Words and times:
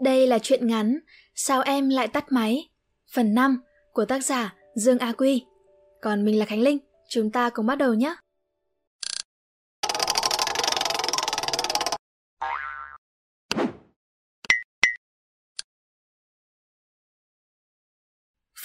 Đây 0.00 0.26
là 0.26 0.38
chuyện 0.38 0.66
ngắn 0.66 0.98
Sao 1.34 1.62
em 1.62 1.88
lại 1.88 2.08
tắt 2.08 2.32
máy? 2.32 2.68
Phần 3.14 3.34
5 3.34 3.60
của 3.92 4.04
tác 4.04 4.24
giả 4.24 4.54
Dương 4.74 4.98
A 4.98 5.12
Quy. 5.12 5.44
Còn 6.00 6.24
mình 6.24 6.38
là 6.38 6.44
Khánh 6.44 6.62
Linh, 6.62 6.78
chúng 7.08 7.30
ta 7.30 7.50
cùng 7.50 7.66
bắt 7.66 7.74
đầu 7.74 7.94
nhé. 7.94 8.14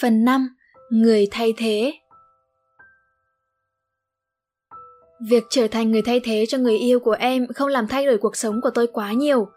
Phần 0.00 0.24
5 0.24 0.56
Người 0.90 1.28
thay 1.30 1.54
thế 1.56 1.92
Việc 5.28 5.44
trở 5.50 5.68
thành 5.68 5.90
người 5.90 6.02
thay 6.02 6.20
thế 6.24 6.44
cho 6.48 6.58
người 6.58 6.78
yêu 6.78 7.00
của 7.00 7.16
em 7.18 7.46
không 7.54 7.68
làm 7.68 7.86
thay 7.86 8.06
đổi 8.06 8.18
cuộc 8.18 8.36
sống 8.36 8.60
của 8.60 8.70
tôi 8.70 8.86
quá 8.86 9.12
nhiều. 9.12 9.48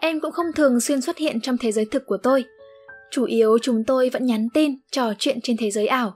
Em 0.00 0.20
cũng 0.20 0.32
không 0.32 0.46
thường 0.54 0.80
xuyên 0.80 1.00
xuất 1.00 1.18
hiện 1.18 1.40
trong 1.40 1.56
thế 1.58 1.72
giới 1.72 1.84
thực 1.84 2.06
của 2.06 2.16
tôi. 2.16 2.44
Chủ 3.10 3.24
yếu 3.24 3.58
chúng 3.58 3.84
tôi 3.84 4.10
vẫn 4.12 4.26
nhắn 4.26 4.48
tin, 4.54 4.74
trò 4.90 5.12
chuyện 5.18 5.38
trên 5.42 5.56
thế 5.56 5.70
giới 5.70 5.86
ảo. 5.86 6.14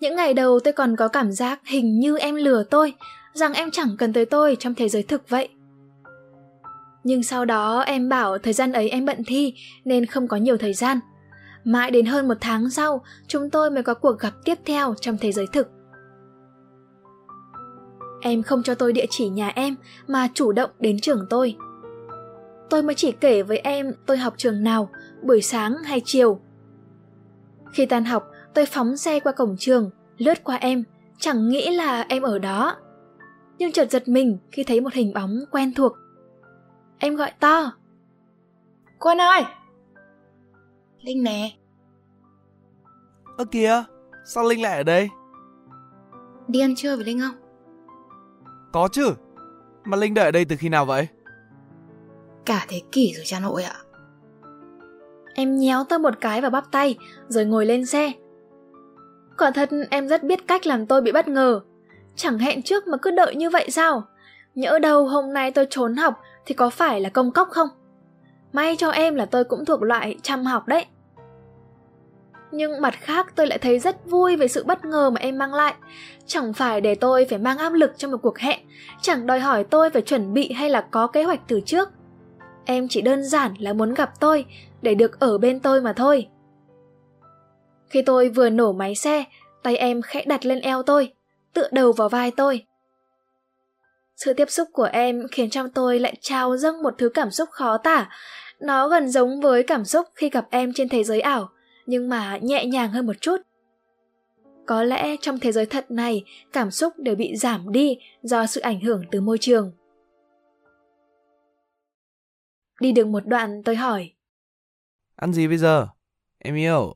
Những 0.00 0.16
ngày 0.16 0.34
đầu 0.34 0.60
tôi 0.60 0.72
còn 0.72 0.96
có 0.96 1.08
cảm 1.08 1.32
giác 1.32 1.60
hình 1.66 1.98
như 1.98 2.18
em 2.18 2.34
lừa 2.34 2.64
tôi, 2.70 2.94
rằng 3.34 3.52
em 3.52 3.70
chẳng 3.70 3.96
cần 3.98 4.12
tới 4.12 4.24
tôi 4.24 4.56
trong 4.58 4.74
thế 4.74 4.88
giới 4.88 5.02
thực 5.02 5.28
vậy. 5.28 5.48
Nhưng 7.04 7.22
sau 7.22 7.44
đó 7.44 7.80
em 7.80 8.08
bảo 8.08 8.38
thời 8.38 8.52
gian 8.52 8.72
ấy 8.72 8.88
em 8.88 9.04
bận 9.04 9.24
thi 9.26 9.54
nên 9.84 10.06
không 10.06 10.28
có 10.28 10.36
nhiều 10.36 10.56
thời 10.56 10.74
gian. 10.74 11.00
Mãi 11.64 11.90
đến 11.90 12.06
hơn 12.06 12.28
một 12.28 12.36
tháng 12.40 12.70
sau, 12.70 13.04
chúng 13.28 13.50
tôi 13.50 13.70
mới 13.70 13.82
có 13.82 13.94
cuộc 13.94 14.18
gặp 14.20 14.32
tiếp 14.44 14.58
theo 14.64 14.94
trong 15.00 15.16
thế 15.20 15.32
giới 15.32 15.46
thực. 15.52 15.68
Em 18.20 18.42
không 18.42 18.62
cho 18.62 18.74
tôi 18.74 18.92
địa 18.92 19.06
chỉ 19.10 19.28
nhà 19.28 19.48
em 19.48 19.76
mà 20.06 20.28
chủ 20.34 20.52
động 20.52 20.70
đến 20.80 21.00
trường 21.00 21.26
tôi. 21.30 21.56
Tôi 22.70 22.82
mới 22.82 22.94
chỉ 22.94 23.12
kể 23.12 23.42
với 23.42 23.58
em 23.58 23.92
tôi 24.06 24.18
học 24.18 24.34
trường 24.36 24.62
nào, 24.62 24.88
buổi 25.22 25.42
sáng 25.42 25.76
hay 25.84 26.00
chiều. 26.04 26.40
Khi 27.72 27.86
tan 27.86 28.04
học, 28.04 28.30
tôi 28.54 28.66
phóng 28.66 28.96
xe 28.96 29.20
qua 29.20 29.32
cổng 29.32 29.56
trường, 29.58 29.90
lướt 30.18 30.44
qua 30.44 30.56
em, 30.56 30.84
chẳng 31.18 31.48
nghĩ 31.48 31.70
là 31.70 32.04
em 32.08 32.22
ở 32.22 32.38
đó. 32.38 32.76
Nhưng 33.58 33.72
chợt 33.72 33.90
giật 33.90 34.08
mình 34.08 34.38
khi 34.52 34.64
thấy 34.64 34.80
một 34.80 34.92
hình 34.92 35.12
bóng 35.14 35.40
quen 35.50 35.74
thuộc. 35.74 35.92
Em 36.98 37.16
gọi 37.16 37.32
to. 37.40 37.72
Quân 38.98 39.20
ơi! 39.20 39.42
Linh 41.00 41.22
nè. 41.22 41.50
Ơ 43.38 43.44
kìa, 43.44 43.84
sao 44.24 44.44
Linh 44.44 44.62
lại 44.62 44.76
ở 44.76 44.82
đây? 44.82 45.08
Đi 46.48 46.60
ăn 46.60 46.74
trưa 46.76 46.96
với 46.96 47.04
Linh 47.04 47.20
không? 47.20 47.34
Có 48.72 48.88
chứ. 48.92 49.14
Mà 49.84 49.96
Linh 49.96 50.14
đợi 50.14 50.24
ở 50.24 50.30
đây 50.30 50.44
từ 50.44 50.56
khi 50.56 50.68
nào 50.68 50.84
vậy? 50.84 51.08
Cả 52.46 52.66
thế 52.68 52.82
kỷ 52.92 53.12
rồi 53.16 53.24
cha 53.24 53.40
nội 53.40 53.62
ạ. 53.62 53.74
Em 55.34 55.56
nhéo 55.56 55.84
tôi 55.88 55.98
một 55.98 56.20
cái 56.20 56.40
vào 56.40 56.50
bắp 56.50 56.64
tay, 56.70 56.98
rồi 57.28 57.44
ngồi 57.44 57.66
lên 57.66 57.86
xe. 57.86 58.12
Quả 59.38 59.50
thật 59.50 59.68
em 59.90 60.08
rất 60.08 60.22
biết 60.22 60.48
cách 60.48 60.66
làm 60.66 60.86
tôi 60.86 61.02
bị 61.02 61.12
bất 61.12 61.28
ngờ. 61.28 61.60
Chẳng 62.16 62.38
hẹn 62.38 62.62
trước 62.62 62.86
mà 62.86 62.96
cứ 63.02 63.10
đợi 63.10 63.34
như 63.34 63.50
vậy 63.50 63.70
sao? 63.70 64.02
Nhỡ 64.54 64.78
đâu 64.78 65.06
hôm 65.06 65.32
nay 65.32 65.50
tôi 65.50 65.66
trốn 65.70 65.96
học 65.96 66.14
thì 66.46 66.54
có 66.54 66.70
phải 66.70 67.00
là 67.00 67.08
công 67.08 67.32
cốc 67.32 67.48
không? 67.50 67.68
May 68.52 68.76
cho 68.76 68.90
em 68.90 69.14
là 69.14 69.26
tôi 69.26 69.44
cũng 69.44 69.64
thuộc 69.64 69.82
loại 69.82 70.16
chăm 70.22 70.44
học 70.44 70.68
đấy. 70.68 70.86
Nhưng 72.50 72.80
mặt 72.80 72.94
khác 73.00 73.26
tôi 73.36 73.46
lại 73.46 73.58
thấy 73.58 73.78
rất 73.78 74.06
vui 74.06 74.36
về 74.36 74.48
sự 74.48 74.64
bất 74.64 74.84
ngờ 74.84 75.10
mà 75.10 75.20
em 75.20 75.38
mang 75.38 75.54
lại. 75.54 75.74
Chẳng 76.26 76.52
phải 76.52 76.80
để 76.80 76.94
tôi 76.94 77.26
phải 77.30 77.38
mang 77.38 77.58
áp 77.58 77.72
lực 77.72 77.92
trong 77.98 78.10
một 78.10 78.18
cuộc 78.22 78.38
hẹn, 78.38 78.60
chẳng 79.02 79.26
đòi 79.26 79.40
hỏi 79.40 79.64
tôi 79.64 79.90
phải 79.90 80.02
chuẩn 80.02 80.34
bị 80.34 80.52
hay 80.52 80.70
là 80.70 80.80
có 80.80 81.06
kế 81.06 81.22
hoạch 81.22 81.40
từ 81.48 81.60
trước. 81.60 81.88
Em 82.66 82.88
chỉ 82.88 83.00
đơn 83.00 83.24
giản 83.24 83.54
là 83.58 83.72
muốn 83.72 83.94
gặp 83.94 84.20
tôi 84.20 84.44
để 84.82 84.94
được 84.94 85.20
ở 85.20 85.38
bên 85.38 85.60
tôi 85.60 85.80
mà 85.80 85.92
thôi. 85.92 86.28
Khi 87.88 88.02
tôi 88.02 88.28
vừa 88.28 88.50
nổ 88.50 88.72
máy 88.72 88.94
xe, 88.94 89.24
tay 89.62 89.76
em 89.76 90.02
khẽ 90.02 90.24
đặt 90.26 90.46
lên 90.46 90.60
eo 90.60 90.82
tôi, 90.82 91.12
tựa 91.52 91.68
đầu 91.72 91.92
vào 91.92 92.08
vai 92.08 92.30
tôi. 92.30 92.64
Sự 94.16 94.32
tiếp 94.32 94.50
xúc 94.50 94.68
của 94.72 94.88
em 94.92 95.26
khiến 95.30 95.50
trong 95.50 95.70
tôi 95.70 95.98
lại 95.98 96.14
trào 96.20 96.56
dâng 96.56 96.82
một 96.82 96.94
thứ 96.98 97.08
cảm 97.08 97.30
xúc 97.30 97.48
khó 97.52 97.78
tả. 97.78 98.08
Nó 98.60 98.88
gần 98.88 99.08
giống 99.08 99.40
với 99.40 99.62
cảm 99.62 99.84
xúc 99.84 100.06
khi 100.14 100.30
gặp 100.30 100.46
em 100.50 100.72
trên 100.72 100.88
thế 100.88 101.04
giới 101.04 101.20
ảo, 101.20 101.48
nhưng 101.86 102.08
mà 102.08 102.38
nhẹ 102.42 102.66
nhàng 102.66 102.90
hơn 102.90 103.06
một 103.06 103.16
chút. 103.20 103.36
Có 104.66 104.82
lẽ 104.82 105.16
trong 105.20 105.38
thế 105.38 105.52
giới 105.52 105.66
thật 105.66 105.90
này, 105.90 106.24
cảm 106.52 106.70
xúc 106.70 106.92
đều 106.96 107.14
bị 107.14 107.36
giảm 107.36 107.72
đi 107.72 107.98
do 108.22 108.46
sự 108.46 108.60
ảnh 108.60 108.80
hưởng 108.80 109.02
từ 109.10 109.20
môi 109.20 109.38
trường. 109.38 109.72
Đi 112.80 112.92
được 112.92 113.06
một 113.06 113.26
đoạn 113.26 113.62
tôi 113.62 113.76
hỏi. 113.76 114.12
Ăn 115.16 115.32
gì 115.32 115.48
bây 115.48 115.58
giờ? 115.58 115.88
Em 116.38 116.54
yêu. 116.54 116.94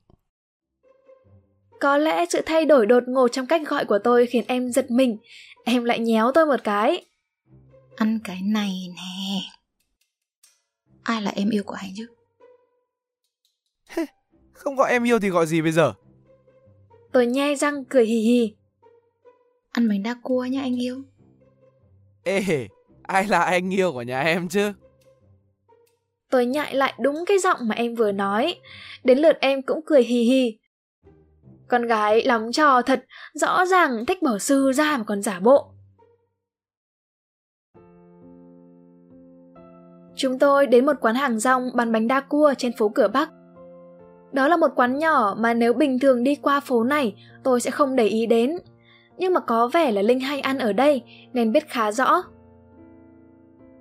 Có 1.81 1.97
lẽ 1.97 2.27
sự 2.31 2.43
thay 2.47 2.65
đổi 2.65 2.87
đột 2.87 3.03
ngột 3.07 3.29
trong 3.29 3.47
cách 3.47 3.63
gọi 3.69 3.85
của 3.85 3.99
tôi 4.05 4.27
khiến 4.27 4.45
em 4.49 4.73
giật 4.73 4.91
mình. 4.91 5.19
Em 5.65 5.85
lại 5.85 5.99
nhéo 5.99 6.31
tôi 6.35 6.47
một 6.47 6.61
cái. 6.65 7.05
Ăn 7.97 8.19
cái 8.25 8.41
này 8.43 8.73
nè. 8.97 9.41
Ai 11.03 11.23
là 11.23 11.31
em 11.31 11.51
yêu 11.51 11.63
của 11.67 11.75
anh 11.75 11.91
chứ? 11.97 12.07
Không 14.53 14.77
gọi 14.77 14.91
em 14.91 15.05
yêu 15.05 15.19
thì 15.19 15.29
gọi 15.29 15.47
gì 15.47 15.63
bây 15.63 15.73
giờ? 15.73 15.93
Tôi 17.13 17.27
nhe 17.27 17.55
răng 17.55 17.85
cười 17.85 18.07
hì 18.07 18.19
hì. 18.19 18.55
Ăn 19.71 19.89
bánh 19.89 20.03
đa 20.03 20.15
cua 20.23 20.45
nha 20.45 20.61
anh 20.61 20.83
yêu. 20.83 21.03
Ê, 22.25 22.69
ai 23.03 23.27
là 23.27 23.43
anh 23.43 23.75
yêu 23.75 23.93
của 23.93 24.03
nhà 24.03 24.21
em 24.21 24.49
chứ? 24.49 24.73
Tôi 26.31 26.47
nhại 26.47 26.75
lại 26.75 26.95
đúng 27.01 27.25
cái 27.27 27.39
giọng 27.39 27.59
mà 27.61 27.75
em 27.75 27.95
vừa 27.95 28.13
nói. 28.13 28.55
Đến 29.05 29.19
lượt 29.19 29.37
em 29.41 29.63
cũng 29.63 29.81
cười 29.87 30.03
hì 30.03 30.23
hì. 30.23 30.59
Con 31.69 31.87
gái 31.87 32.23
lắm 32.23 32.53
trò 32.53 32.83
thật, 32.83 33.05
rõ 33.35 33.67
ràng 33.67 34.07
thích 34.07 34.23
bỏ 34.23 34.39
sư 34.39 34.73
ra 34.73 34.97
mà 34.97 35.05
còn 35.05 35.23
giả 35.23 35.41
bộ. 35.41 35.71
Chúng 40.17 40.39
tôi 40.39 40.67
đến 40.67 40.87
một 40.87 40.97
quán 41.01 41.15
hàng 41.15 41.39
rong 41.39 41.71
bán 41.75 41.93
bánh 41.93 42.09
đa 42.09 42.21
cua 42.21 42.55
trên 42.59 42.73
phố 42.79 42.89
cửa 42.89 43.09
Bắc. 43.09 43.31
Đó 44.33 44.49
là 44.49 44.57
một 44.57 44.71
quán 44.77 44.99
nhỏ 44.99 45.37
mà 45.39 45.55
nếu 45.55 45.73
bình 45.73 45.99
thường 45.99 46.25
đi 46.25 46.35
qua 46.35 46.61
phố 46.61 46.85
này 46.85 47.15
tôi 47.45 47.61
sẽ 47.61 47.71
không 47.71 47.97
để 47.97 48.07
ý 48.07 48.27
đến. 48.27 48.57
Nhưng 49.19 49.35
mà 49.35 49.41
có 49.41 49.69
vẻ 49.69 49.93
là 49.93 50.03
Linh 50.03 50.21
hay 50.21 50.41
ăn 50.41 50.59
ở 50.59 50.73
đây 50.73 51.03
nên 51.33 51.53
biết 51.53 51.69
khá 51.69 51.93
rõ. 51.93 52.23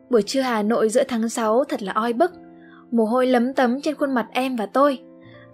Buổi 0.09 0.21
trưa 0.21 0.41
Hà 0.41 0.63
Nội 0.63 0.89
giữa 0.89 1.03
tháng 1.07 1.29
6 1.29 1.63
thật 1.63 1.81
là 1.83 1.91
oi 1.91 2.13
bức. 2.13 2.31
Mồ 2.91 3.05
hôi 3.05 3.27
lấm 3.27 3.53
tấm 3.53 3.81
trên 3.81 3.95
khuôn 3.95 4.13
mặt 4.13 4.27
em 4.31 4.55
và 4.55 4.65
tôi. 4.65 4.99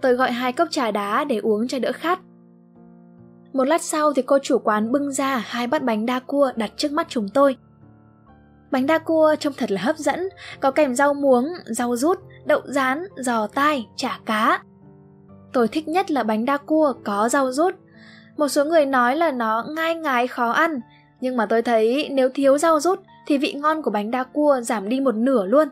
Tôi 0.00 0.14
gọi 0.14 0.32
hai 0.32 0.52
cốc 0.52 0.68
trà 0.70 0.90
đá 0.90 1.24
để 1.24 1.38
uống 1.38 1.68
cho 1.68 1.78
đỡ 1.78 1.92
khát. 1.92 2.18
Một 3.52 3.64
lát 3.64 3.82
sau 3.82 4.12
thì 4.12 4.22
cô 4.22 4.38
chủ 4.42 4.58
quán 4.58 4.92
bưng 4.92 5.12
ra 5.12 5.36
hai 5.36 5.66
bát 5.66 5.82
bánh 5.82 6.06
đa 6.06 6.20
cua 6.20 6.52
đặt 6.56 6.70
trước 6.76 6.92
mắt 6.92 7.06
chúng 7.08 7.28
tôi. 7.28 7.56
Bánh 8.70 8.86
đa 8.86 8.98
cua 8.98 9.34
trông 9.40 9.52
thật 9.56 9.70
là 9.70 9.82
hấp 9.82 9.96
dẫn, 9.96 10.28
có 10.60 10.70
kèm 10.70 10.94
rau 10.94 11.14
muống, 11.14 11.48
rau 11.66 11.96
rút, 11.96 12.18
đậu 12.44 12.60
rán, 12.64 13.04
giò 13.16 13.46
tai, 13.46 13.86
chả 13.96 14.20
cá. 14.26 14.62
Tôi 15.52 15.68
thích 15.68 15.88
nhất 15.88 16.10
là 16.10 16.22
bánh 16.22 16.44
đa 16.44 16.56
cua 16.56 16.92
có 17.04 17.28
rau 17.28 17.52
rút. 17.52 17.74
Một 18.36 18.48
số 18.48 18.64
người 18.64 18.86
nói 18.86 19.16
là 19.16 19.30
nó 19.30 19.64
ngai 19.76 19.94
ngái 19.94 20.26
khó 20.26 20.50
ăn, 20.50 20.80
nhưng 21.20 21.36
mà 21.36 21.46
tôi 21.46 21.62
thấy 21.62 22.08
nếu 22.12 22.28
thiếu 22.34 22.58
rau 22.58 22.80
rút 22.80 23.00
thì 23.26 23.38
vị 23.38 23.52
ngon 23.52 23.82
của 23.82 23.90
bánh 23.90 24.10
đa 24.10 24.24
cua 24.24 24.60
giảm 24.60 24.88
đi 24.88 25.00
một 25.00 25.14
nửa 25.14 25.46
luôn. 25.46 25.68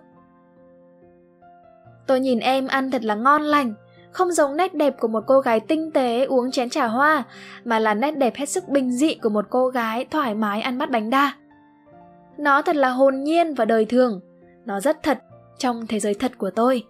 Tôi 2.06 2.20
nhìn 2.20 2.38
em 2.38 2.66
ăn 2.66 2.90
thật 2.90 3.04
là 3.04 3.14
ngon 3.14 3.42
lành, 3.42 3.74
không 4.12 4.32
giống 4.32 4.56
nét 4.56 4.74
đẹp 4.74 4.96
của 5.00 5.08
một 5.08 5.24
cô 5.26 5.40
gái 5.40 5.60
tinh 5.60 5.90
tế 5.90 6.24
uống 6.24 6.50
chén 6.50 6.70
trà 6.70 6.86
hoa, 6.86 7.22
mà 7.64 7.78
là 7.78 7.94
nét 7.94 8.10
đẹp 8.10 8.34
hết 8.36 8.48
sức 8.48 8.68
bình 8.68 8.92
dị 8.92 9.14
của 9.14 9.28
một 9.28 9.46
cô 9.50 9.68
gái 9.68 10.04
thoải 10.04 10.34
mái 10.34 10.60
ăn 10.60 10.78
bát 10.78 10.90
bánh 10.90 11.10
đa. 11.10 11.32
Nó 12.38 12.62
thật 12.62 12.76
là 12.76 12.88
hồn 12.90 13.22
nhiên 13.22 13.54
và 13.54 13.64
đời 13.64 13.84
thường, 13.84 14.20
nó 14.64 14.80
rất 14.80 15.02
thật 15.02 15.18
trong 15.58 15.86
thế 15.86 16.00
giới 16.00 16.14
thật 16.14 16.32
của 16.38 16.50
tôi. 16.50 16.84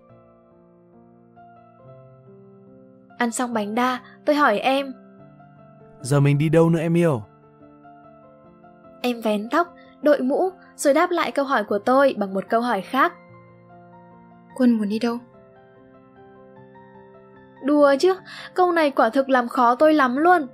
Ăn 3.19 3.31
xong 3.31 3.55
bánh 3.55 3.75
đa, 3.75 4.01
tôi 4.25 4.37
hỏi 4.37 4.59
em. 4.59 4.95
Giờ 6.01 6.21
mình 6.21 6.39
đi 6.39 6.49
đâu 6.49 6.71
nữa 6.71 6.81
em 6.81 6.95
yêu? 6.95 7.23
Em 9.03 9.21
vén 9.21 9.49
tóc, 9.51 9.75
đội 10.05 10.21
mũ, 10.21 10.51
rồi 10.77 10.95
đáp 10.95 11.11
lại 11.11 11.31
câu 11.33 11.45
hỏi 11.45 11.65
của 11.65 11.79
tôi 11.79 12.15
bằng 12.19 12.35
một 12.35 12.45
câu 12.49 12.61
hỏi 12.61 12.81
khác. 12.81 13.13
Quân 14.57 14.71
muốn 14.73 14.89
đi 14.89 14.99
đâu? 14.99 15.19
Đùa 17.65 17.95
chứ, 18.01 18.15
câu 18.55 18.73
này 18.73 18.91
quả 18.91 19.11
thực 19.11 19.29
làm 19.29 19.49
khó 19.49 19.75
tôi 19.75 19.95
lắm 19.95 20.17
luôn. 20.17 20.47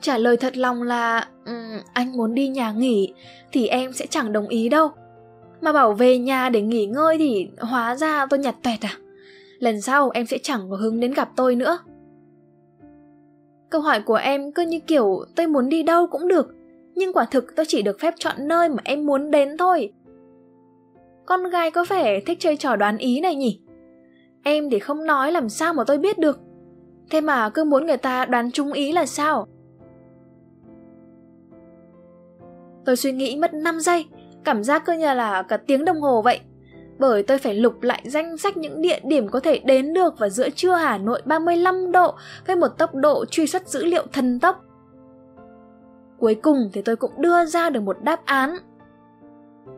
Trả 0.00 0.18
lời 0.18 0.36
thật 0.36 0.56
lòng 0.56 0.82
là 0.82 1.28
um, 1.46 1.80
anh 1.92 2.16
muốn 2.16 2.34
đi 2.34 2.48
nhà 2.48 2.72
nghỉ 2.72 3.14
thì 3.52 3.66
em 3.66 3.92
sẽ 3.92 4.06
chẳng 4.06 4.32
đồng 4.32 4.48
ý 4.48 4.68
đâu. 4.68 4.90
Mà 5.60 5.72
bảo 5.72 5.92
về 5.92 6.18
nhà 6.18 6.48
để 6.48 6.62
nghỉ 6.62 6.86
ngơi 6.86 7.18
thì 7.18 7.50
hóa 7.60 7.96
ra 7.96 8.26
tôi 8.26 8.38
nhặt 8.38 8.54
tuẹt 8.62 8.80
à. 8.80 8.92
Lần 9.58 9.80
sau 9.80 10.10
em 10.10 10.26
sẽ 10.26 10.38
chẳng 10.42 10.70
có 10.70 10.76
hứng 10.76 11.00
đến 11.00 11.14
gặp 11.14 11.28
tôi 11.36 11.56
nữa. 11.56 11.78
Câu 13.70 13.80
hỏi 13.80 14.00
của 14.00 14.14
em 14.14 14.52
cứ 14.52 14.62
như 14.62 14.80
kiểu 14.80 15.24
tôi 15.36 15.46
muốn 15.46 15.68
đi 15.68 15.82
đâu 15.82 16.06
cũng 16.06 16.28
được, 16.28 16.54
nhưng 16.98 17.12
quả 17.12 17.24
thực 17.24 17.56
tôi 17.56 17.66
chỉ 17.68 17.82
được 17.82 18.00
phép 18.00 18.14
chọn 18.18 18.36
nơi 18.38 18.68
mà 18.68 18.82
em 18.84 19.06
muốn 19.06 19.30
đến 19.30 19.56
thôi. 19.56 19.92
con 21.26 21.50
gái 21.50 21.70
có 21.70 21.84
vẻ 21.88 22.20
thích 22.20 22.38
chơi 22.40 22.56
trò 22.56 22.76
đoán 22.76 22.98
ý 22.98 23.20
này 23.20 23.34
nhỉ? 23.34 23.60
Em 24.42 24.70
thì 24.70 24.78
không 24.78 25.06
nói 25.06 25.32
làm 25.32 25.48
sao 25.48 25.74
mà 25.74 25.84
tôi 25.86 25.98
biết 25.98 26.18
được. 26.18 26.40
Thế 27.10 27.20
mà 27.20 27.50
cứ 27.50 27.64
muốn 27.64 27.86
người 27.86 27.96
ta 27.96 28.24
đoán 28.24 28.50
trúng 28.50 28.72
ý 28.72 28.92
là 28.92 29.06
sao? 29.06 29.46
Tôi 32.84 32.96
suy 32.96 33.12
nghĩ 33.12 33.36
mất 33.36 33.54
5 33.54 33.80
giây, 33.80 34.04
cảm 34.44 34.64
giác 34.64 34.82
cứ 34.86 34.92
như 34.92 35.14
là 35.14 35.42
cả 35.42 35.56
tiếng 35.56 35.84
đồng 35.84 36.00
hồ 36.00 36.22
vậy. 36.22 36.40
Bởi 36.98 37.22
tôi 37.22 37.38
phải 37.38 37.54
lục 37.54 37.82
lại 37.82 38.02
danh 38.04 38.36
sách 38.36 38.56
những 38.56 38.82
địa 38.82 39.00
điểm 39.04 39.28
có 39.28 39.40
thể 39.40 39.58
đến 39.58 39.94
được 39.94 40.18
vào 40.18 40.28
giữa 40.28 40.50
trưa 40.50 40.74
Hà 40.74 40.98
Nội 40.98 41.22
35 41.24 41.92
độ 41.92 42.14
với 42.46 42.56
một 42.56 42.68
tốc 42.68 42.94
độ 42.94 43.24
truy 43.24 43.46
xuất 43.46 43.68
dữ 43.68 43.84
liệu 43.84 44.06
thần 44.12 44.40
tốc. 44.40 44.67
Cuối 46.18 46.34
cùng 46.34 46.70
thì 46.72 46.82
tôi 46.82 46.96
cũng 46.96 47.22
đưa 47.22 47.44
ra 47.44 47.70
được 47.70 47.80
một 47.80 47.96
đáp 48.02 48.20
án. 48.24 48.56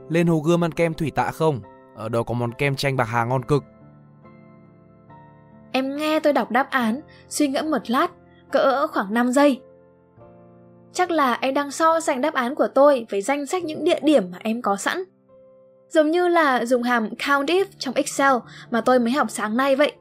Lên 0.09 0.27
Hồ 0.27 0.39
Gươm 0.39 0.65
ăn 0.65 0.73
kem 0.73 0.95
thủy 0.95 1.13
tạ 1.15 1.31
không? 1.31 1.61
Ở 1.97 2.09
đó 2.09 2.23
có 2.23 2.35
món 2.35 2.53
kem 2.53 2.77
chanh 2.77 2.97
bạc 2.97 3.05
hà 3.05 3.25
ngon 3.25 3.45
cực. 3.45 3.65
Em 5.73 5.97
nghe 5.97 6.21
tôi 6.21 6.33
đọc 6.33 6.51
đáp 6.51 6.71
án, 6.71 7.01
suy 7.29 7.49
ngẫm 7.49 7.71
một 7.71 7.91
lát, 7.91 8.11
cỡ 8.53 8.87
khoảng 8.87 9.15
5 9.15 9.33
giây. 9.33 9.61
Chắc 10.93 11.11
là 11.11 11.39
em 11.41 11.55
đang 11.55 11.71
so 11.71 12.01
sánh 12.01 12.21
đáp 12.21 12.35
án 12.35 12.55
của 12.55 12.69
tôi 12.75 13.07
với 13.11 13.23
danh 13.23 13.47
sách 13.47 13.65
những 13.65 13.85
địa 13.85 14.01
điểm 14.03 14.31
mà 14.31 14.39
em 14.41 14.63
có 14.63 14.77
sẵn. 14.77 15.05
Giống 15.89 16.11
như 16.11 16.29
là 16.29 16.65
dùng 16.65 16.83
hàm 16.83 17.09
count 17.09 17.49
if 17.49 17.65
trong 17.79 17.95
Excel 17.95 18.33
mà 18.71 18.81
tôi 18.81 18.99
mới 18.99 19.13
học 19.13 19.31
sáng 19.31 19.57
nay 19.57 19.77
vậy. 19.77 19.93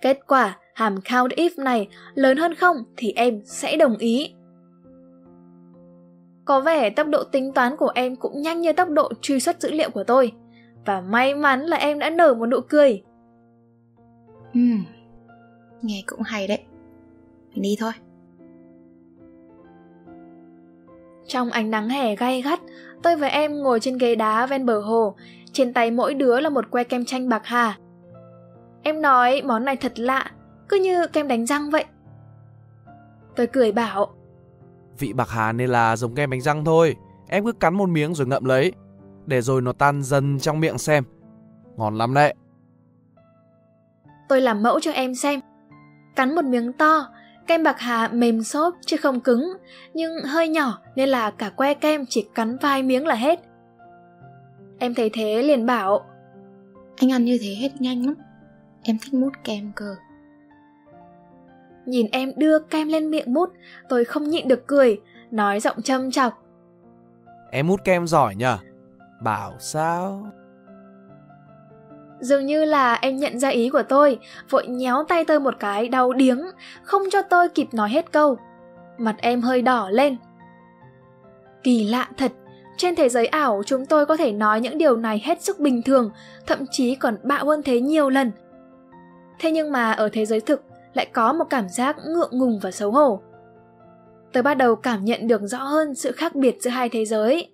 Kết 0.00 0.18
quả 0.26 0.58
hàm 0.74 1.00
count 1.00 1.32
if 1.32 1.50
này 1.56 1.88
lớn 2.14 2.36
hơn 2.36 2.54
không 2.54 2.76
thì 2.96 3.12
em 3.16 3.42
sẽ 3.44 3.76
đồng 3.76 3.96
ý. 3.96 4.34
Có 6.44 6.60
vẻ 6.60 6.90
tốc 6.90 7.06
độ 7.06 7.24
tính 7.24 7.52
toán 7.52 7.76
của 7.76 7.92
em 7.94 8.16
cũng 8.16 8.42
nhanh 8.42 8.60
như 8.60 8.72
tốc 8.72 8.88
độ 8.90 9.12
truy 9.20 9.40
xuất 9.40 9.60
dữ 9.60 9.70
liệu 9.70 9.90
của 9.90 10.04
tôi. 10.04 10.32
Và 10.86 11.00
may 11.00 11.34
mắn 11.34 11.60
là 11.60 11.76
em 11.76 11.98
đã 11.98 12.10
nở 12.10 12.34
một 12.34 12.46
nụ 12.46 12.60
cười. 12.60 13.02
Ừ, 14.54 14.60
nghe 15.82 16.02
cũng 16.06 16.22
hay 16.22 16.46
đấy. 16.46 16.62
Mình 17.54 17.62
đi 17.62 17.76
thôi. 17.80 17.92
Trong 21.26 21.50
ánh 21.50 21.70
nắng 21.70 21.88
hè 21.88 22.16
gay 22.16 22.42
gắt, 22.42 22.60
tôi 23.02 23.16
và 23.16 23.28
em 23.28 23.62
ngồi 23.62 23.80
trên 23.80 23.98
ghế 23.98 24.14
đá 24.14 24.46
ven 24.46 24.66
bờ 24.66 24.80
hồ, 24.80 25.14
trên 25.52 25.72
tay 25.72 25.90
mỗi 25.90 26.14
đứa 26.14 26.40
là 26.40 26.48
một 26.48 26.70
que 26.70 26.84
kem 26.84 27.04
chanh 27.04 27.28
bạc 27.28 27.42
hà. 27.44 27.78
Em 28.82 29.02
nói 29.02 29.42
món 29.44 29.64
này 29.64 29.76
thật 29.76 29.98
lạ, 29.98 30.30
cứ 30.68 30.76
như 30.76 31.06
kem 31.06 31.28
đánh 31.28 31.46
răng 31.46 31.70
vậy. 31.70 31.84
Tôi 33.36 33.46
cười 33.46 33.72
bảo, 33.72 34.13
Vị 34.98 35.12
bạc 35.12 35.28
hà 35.28 35.52
nên 35.52 35.70
là 35.70 35.96
giống 35.96 36.14
kem 36.14 36.30
bánh 36.30 36.40
răng 36.40 36.64
thôi. 36.64 36.96
Em 37.28 37.44
cứ 37.44 37.52
cắn 37.52 37.74
một 37.74 37.88
miếng 37.88 38.14
rồi 38.14 38.26
ngậm 38.26 38.44
lấy. 38.44 38.72
Để 39.26 39.40
rồi 39.40 39.62
nó 39.62 39.72
tan 39.72 40.02
dần 40.02 40.38
trong 40.38 40.60
miệng 40.60 40.78
xem. 40.78 41.04
Ngon 41.76 41.98
lắm 41.98 42.14
đấy. 42.14 42.34
Tôi 44.28 44.40
làm 44.40 44.62
mẫu 44.62 44.80
cho 44.80 44.90
em 44.90 45.14
xem. 45.14 45.40
Cắn 46.16 46.34
một 46.34 46.44
miếng 46.44 46.72
to, 46.72 47.08
kem 47.46 47.62
bạc 47.62 47.80
hà 47.80 48.08
mềm 48.08 48.42
xốp 48.42 48.74
chứ 48.86 48.96
không 48.96 49.20
cứng, 49.20 49.52
nhưng 49.94 50.12
hơi 50.24 50.48
nhỏ 50.48 50.78
nên 50.96 51.08
là 51.08 51.30
cả 51.30 51.50
que 51.50 51.74
kem 51.74 52.04
chỉ 52.08 52.28
cắn 52.34 52.56
vài 52.58 52.82
miếng 52.82 53.06
là 53.06 53.14
hết. 53.14 53.40
Em 54.78 54.94
thấy 54.94 55.10
thế 55.12 55.42
liền 55.42 55.66
bảo 55.66 56.04
Anh 56.96 57.12
ăn 57.12 57.24
như 57.24 57.38
thế 57.42 57.54
hết 57.54 57.80
nhanh 57.80 58.06
lắm. 58.06 58.14
Em 58.82 58.98
thích 59.02 59.14
mút 59.14 59.30
kem 59.44 59.72
cơ. 59.76 59.96
Nhìn 61.86 62.06
em 62.12 62.32
đưa 62.36 62.58
kem 62.58 62.88
lên 62.88 63.10
miệng 63.10 63.34
mút, 63.34 63.50
tôi 63.88 64.04
không 64.04 64.30
nhịn 64.30 64.48
được 64.48 64.66
cười, 64.66 65.00
nói 65.30 65.60
giọng 65.60 65.82
châm 65.82 66.10
chọc. 66.10 66.32
Em 67.50 67.66
mút 67.66 67.84
kem 67.84 68.06
giỏi 68.06 68.34
nhờ? 68.34 68.58
Bảo 69.22 69.52
sao? 69.58 70.26
Dường 72.20 72.46
như 72.46 72.64
là 72.64 72.94
em 72.94 73.16
nhận 73.16 73.38
ra 73.38 73.48
ý 73.48 73.70
của 73.70 73.82
tôi, 73.82 74.18
vội 74.50 74.66
nhéo 74.66 75.04
tay 75.08 75.24
tôi 75.24 75.40
một 75.40 75.54
cái 75.60 75.88
đau 75.88 76.12
điếng, 76.12 76.40
không 76.82 77.02
cho 77.10 77.22
tôi 77.22 77.48
kịp 77.48 77.68
nói 77.72 77.90
hết 77.90 78.12
câu. 78.12 78.36
Mặt 78.98 79.16
em 79.18 79.40
hơi 79.40 79.62
đỏ 79.62 79.88
lên. 79.90 80.16
Kỳ 81.62 81.84
lạ 81.84 82.08
thật, 82.16 82.32
trên 82.76 82.94
thế 82.94 83.08
giới 83.08 83.26
ảo 83.26 83.62
chúng 83.66 83.86
tôi 83.86 84.06
có 84.06 84.16
thể 84.16 84.32
nói 84.32 84.60
những 84.60 84.78
điều 84.78 84.96
này 84.96 85.22
hết 85.24 85.42
sức 85.42 85.60
bình 85.60 85.82
thường, 85.82 86.10
thậm 86.46 86.64
chí 86.70 86.94
còn 86.94 87.16
bạo 87.22 87.46
hơn 87.46 87.62
thế 87.62 87.80
nhiều 87.80 88.10
lần. 88.10 88.30
Thế 89.38 89.50
nhưng 89.50 89.72
mà 89.72 89.92
ở 89.92 90.08
thế 90.12 90.26
giới 90.26 90.40
thực 90.40 90.62
lại 90.94 91.06
có 91.12 91.32
một 91.32 91.44
cảm 91.50 91.68
giác 91.68 91.96
ngượng 92.06 92.38
ngùng 92.38 92.58
và 92.62 92.70
xấu 92.70 92.90
hổ. 92.90 93.20
Tớ 94.32 94.42
bắt 94.42 94.54
đầu 94.54 94.76
cảm 94.76 95.04
nhận 95.04 95.26
được 95.28 95.42
rõ 95.42 95.58
hơn 95.58 95.94
sự 95.94 96.12
khác 96.12 96.34
biệt 96.34 96.56
giữa 96.60 96.70
hai 96.70 96.88
thế 96.88 97.04
giới. 97.04 97.50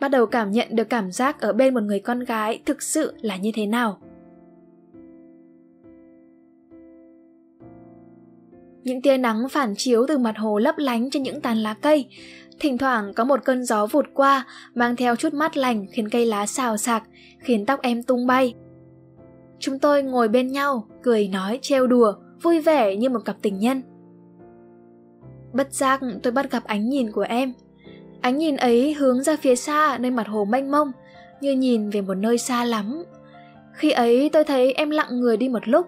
Bắt 0.00 0.08
đầu 0.08 0.26
cảm 0.26 0.50
nhận 0.50 0.68
được 0.70 0.90
cảm 0.90 1.12
giác 1.12 1.40
ở 1.40 1.52
bên 1.52 1.74
một 1.74 1.82
người 1.82 2.00
con 2.00 2.20
gái 2.20 2.62
thực 2.66 2.82
sự 2.82 3.14
là 3.20 3.36
như 3.36 3.50
thế 3.54 3.66
nào. 3.66 3.98
Những 8.82 9.02
tia 9.02 9.16
nắng 9.16 9.48
phản 9.48 9.74
chiếu 9.76 10.04
từ 10.08 10.18
mặt 10.18 10.38
hồ 10.38 10.58
lấp 10.58 10.74
lánh 10.78 11.10
trên 11.10 11.22
những 11.22 11.40
tán 11.40 11.58
lá 11.58 11.74
cây. 11.74 12.08
Thỉnh 12.60 12.78
thoảng 12.78 13.12
có 13.14 13.24
một 13.24 13.40
cơn 13.44 13.64
gió 13.64 13.86
vụt 13.86 14.06
qua, 14.14 14.46
mang 14.74 14.96
theo 14.96 15.16
chút 15.16 15.34
mát 15.34 15.56
lành 15.56 15.86
khiến 15.92 16.08
cây 16.08 16.26
lá 16.26 16.46
xào 16.46 16.76
xạc, 16.76 17.02
khiến 17.38 17.66
tóc 17.66 17.80
em 17.82 18.02
tung 18.02 18.26
bay. 18.26 18.54
Chúng 19.58 19.78
tôi 19.78 20.02
ngồi 20.02 20.28
bên 20.28 20.48
nhau, 20.48 20.88
cười 21.02 21.28
nói 21.28 21.58
trêu 21.62 21.86
đùa, 21.86 22.14
vui 22.42 22.60
vẻ 22.60 22.96
như 22.96 23.08
một 23.08 23.24
cặp 23.24 23.36
tình 23.42 23.58
nhân. 23.58 23.82
Bất 25.52 25.72
giác 25.72 26.00
tôi 26.22 26.32
bắt 26.32 26.50
gặp 26.50 26.64
ánh 26.64 26.88
nhìn 26.88 27.12
của 27.12 27.26
em. 27.28 27.52
Ánh 28.20 28.38
nhìn 28.38 28.56
ấy 28.56 28.94
hướng 28.94 29.22
ra 29.22 29.36
phía 29.36 29.56
xa 29.56 29.98
nơi 29.98 30.10
mặt 30.10 30.28
hồ 30.28 30.44
mênh 30.44 30.70
mông, 30.70 30.92
như 31.40 31.52
nhìn 31.52 31.90
về 31.90 32.00
một 32.00 32.14
nơi 32.14 32.38
xa 32.38 32.64
lắm. 32.64 33.04
Khi 33.72 33.90
ấy 33.90 34.30
tôi 34.32 34.44
thấy 34.44 34.72
em 34.72 34.90
lặng 34.90 35.20
người 35.20 35.36
đi 35.36 35.48
một 35.48 35.68
lúc. 35.68 35.86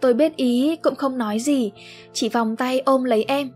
Tôi 0.00 0.14
biết 0.14 0.36
ý 0.36 0.76
cũng 0.76 0.94
không 0.94 1.18
nói 1.18 1.38
gì, 1.38 1.72
chỉ 2.12 2.28
vòng 2.28 2.56
tay 2.56 2.80
ôm 2.80 3.04
lấy 3.04 3.24
em. 3.24 3.50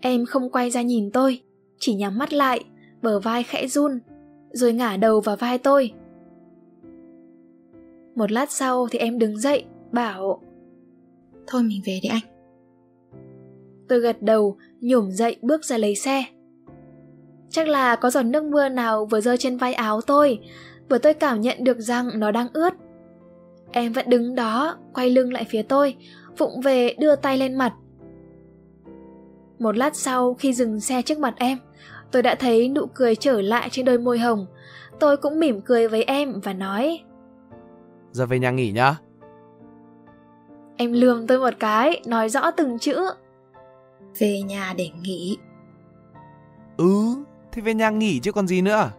Em 0.00 0.26
không 0.26 0.50
quay 0.50 0.70
ra 0.70 0.82
nhìn 0.82 1.10
tôi, 1.10 1.40
chỉ 1.78 1.94
nhắm 1.94 2.18
mắt 2.18 2.32
lại, 2.32 2.64
bờ 3.02 3.18
vai 3.18 3.42
khẽ 3.42 3.66
run, 3.66 4.00
rồi 4.52 4.72
ngả 4.72 4.96
đầu 4.96 5.20
vào 5.20 5.36
vai 5.36 5.58
tôi. 5.58 5.92
Một 8.14 8.32
lát 8.32 8.52
sau 8.52 8.88
thì 8.90 8.98
em 8.98 9.18
đứng 9.18 9.38
dậy, 9.38 9.64
bảo 9.92 10.42
Thôi 11.46 11.62
mình 11.62 11.82
về 11.86 12.00
đi 12.02 12.08
anh. 12.08 12.22
Tôi 13.88 14.00
gật 14.00 14.22
đầu, 14.22 14.56
nhổm 14.80 15.10
dậy 15.10 15.36
bước 15.42 15.64
ra 15.64 15.78
lấy 15.78 15.94
xe. 15.94 16.24
Chắc 17.50 17.68
là 17.68 17.96
có 17.96 18.10
giọt 18.10 18.22
nước 18.22 18.44
mưa 18.44 18.68
nào 18.68 19.06
vừa 19.06 19.20
rơi 19.20 19.36
trên 19.38 19.56
vai 19.56 19.74
áo 19.74 20.00
tôi, 20.00 20.38
vừa 20.88 20.98
tôi 20.98 21.14
cảm 21.14 21.40
nhận 21.40 21.64
được 21.64 21.80
rằng 21.80 22.08
nó 22.14 22.30
đang 22.30 22.48
ướt. 22.52 22.72
Em 23.72 23.92
vẫn 23.92 24.08
đứng 24.08 24.34
đó, 24.34 24.76
quay 24.94 25.10
lưng 25.10 25.32
lại 25.32 25.44
phía 25.48 25.62
tôi, 25.62 25.96
vụng 26.38 26.60
về 26.60 26.94
đưa 26.98 27.16
tay 27.16 27.38
lên 27.38 27.54
mặt. 27.54 27.72
Một 29.58 29.76
lát 29.76 29.96
sau 29.96 30.34
khi 30.34 30.52
dừng 30.52 30.80
xe 30.80 31.02
trước 31.02 31.18
mặt 31.18 31.34
em, 31.36 31.58
tôi 32.10 32.22
đã 32.22 32.34
thấy 32.34 32.68
nụ 32.68 32.86
cười 32.94 33.16
trở 33.16 33.42
lại 33.42 33.68
trên 33.70 33.84
đôi 33.84 33.98
môi 33.98 34.18
hồng. 34.18 34.46
Tôi 35.00 35.16
cũng 35.16 35.40
mỉm 35.40 35.60
cười 35.60 35.88
với 35.88 36.02
em 36.02 36.40
và 36.40 36.52
nói 36.52 37.00
Giờ 38.12 38.26
về 38.26 38.38
nhà 38.38 38.50
nghỉ 38.50 38.72
nhá. 38.72 38.96
Em 40.76 40.92
lườm 40.92 41.26
tôi 41.26 41.38
một 41.38 41.54
cái, 41.60 42.02
nói 42.06 42.28
rõ 42.28 42.50
từng 42.50 42.78
chữ. 42.78 43.00
Về 44.18 44.42
nhà 44.42 44.74
để 44.76 44.90
nghỉ. 45.02 45.38
Ừ, 46.76 47.04
thì 47.52 47.62
về 47.62 47.74
nhà 47.74 47.90
nghỉ 47.90 48.20
chứ 48.20 48.32
còn 48.32 48.46
gì 48.46 48.62
nữa. 48.62 48.90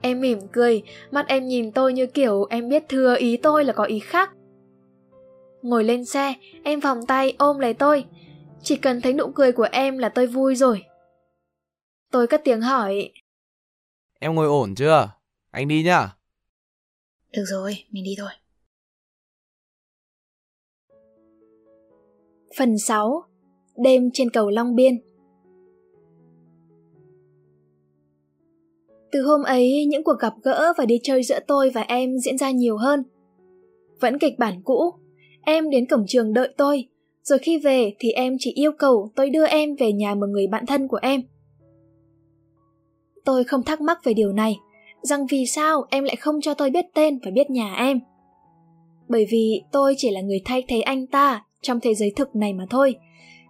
Em 0.00 0.20
mỉm 0.20 0.38
cười, 0.52 0.82
mắt 1.10 1.28
em 1.28 1.46
nhìn 1.46 1.72
tôi 1.72 1.92
như 1.92 2.06
kiểu 2.06 2.46
em 2.50 2.68
biết 2.68 2.88
thừa 2.88 3.16
ý 3.18 3.36
tôi 3.36 3.64
là 3.64 3.72
có 3.72 3.84
ý 3.84 3.98
khác. 3.98 4.30
Ngồi 5.62 5.84
lên 5.84 6.04
xe, 6.04 6.34
em 6.64 6.80
vòng 6.80 7.06
tay 7.06 7.34
ôm 7.38 7.58
lấy 7.58 7.74
tôi. 7.74 8.04
Chỉ 8.62 8.76
cần 8.76 9.00
thấy 9.00 9.12
nụ 9.12 9.30
cười 9.34 9.52
của 9.52 9.68
em 9.72 9.98
là 9.98 10.08
tôi 10.08 10.26
vui 10.26 10.54
rồi. 10.54 10.84
Tôi 12.12 12.26
cất 12.26 12.40
tiếng 12.44 12.60
hỏi. 12.60 13.10
Em 14.18 14.34
ngồi 14.34 14.46
ổn 14.46 14.74
chưa? 14.74 15.10
Anh 15.50 15.68
đi 15.68 15.82
nhá. 15.82 16.14
Được 17.32 17.44
rồi, 17.46 17.84
mình 17.90 18.04
đi 18.04 18.14
thôi. 18.18 18.30
Phần 22.58 22.78
6 22.78 23.24
Đêm 23.76 24.10
trên 24.12 24.30
cầu 24.30 24.50
Long 24.50 24.74
Biên 24.74 25.00
Từ 29.12 29.22
hôm 29.22 29.42
ấy, 29.42 29.84
những 29.88 30.04
cuộc 30.04 30.18
gặp 30.20 30.34
gỡ 30.42 30.72
và 30.78 30.84
đi 30.86 31.00
chơi 31.02 31.22
giữa 31.22 31.38
tôi 31.46 31.70
và 31.70 31.80
em 31.80 32.18
diễn 32.18 32.38
ra 32.38 32.50
nhiều 32.50 32.76
hơn. 32.76 33.02
Vẫn 34.00 34.18
kịch 34.18 34.38
bản 34.38 34.62
cũ, 34.64 34.94
em 35.42 35.70
đến 35.70 35.86
cổng 35.86 36.04
trường 36.06 36.32
đợi 36.32 36.54
tôi, 36.56 36.88
rồi 37.22 37.38
khi 37.38 37.58
về 37.58 37.92
thì 37.98 38.10
em 38.10 38.36
chỉ 38.38 38.52
yêu 38.52 38.72
cầu 38.78 39.12
tôi 39.16 39.30
đưa 39.30 39.46
em 39.46 39.76
về 39.76 39.92
nhà 39.92 40.14
một 40.14 40.26
người 40.26 40.46
bạn 40.46 40.66
thân 40.66 40.88
của 40.88 40.98
em. 41.02 41.22
Tôi 43.24 43.44
không 43.44 43.62
thắc 43.62 43.80
mắc 43.80 43.98
về 44.04 44.14
điều 44.14 44.32
này, 44.32 44.56
rằng 45.02 45.26
vì 45.26 45.46
sao 45.46 45.86
em 45.90 46.04
lại 46.04 46.16
không 46.16 46.40
cho 46.40 46.54
tôi 46.54 46.70
biết 46.70 46.84
tên 46.94 47.18
và 47.24 47.30
biết 47.30 47.50
nhà 47.50 47.74
em. 47.74 48.00
Bởi 49.08 49.26
vì 49.30 49.62
tôi 49.72 49.94
chỉ 49.98 50.10
là 50.10 50.20
người 50.20 50.42
thay 50.44 50.64
thế 50.68 50.80
anh 50.80 51.06
ta 51.06 51.44
trong 51.62 51.80
thế 51.80 51.94
giới 51.94 52.12
thực 52.16 52.36
này 52.36 52.52
mà 52.52 52.66
thôi. 52.70 52.96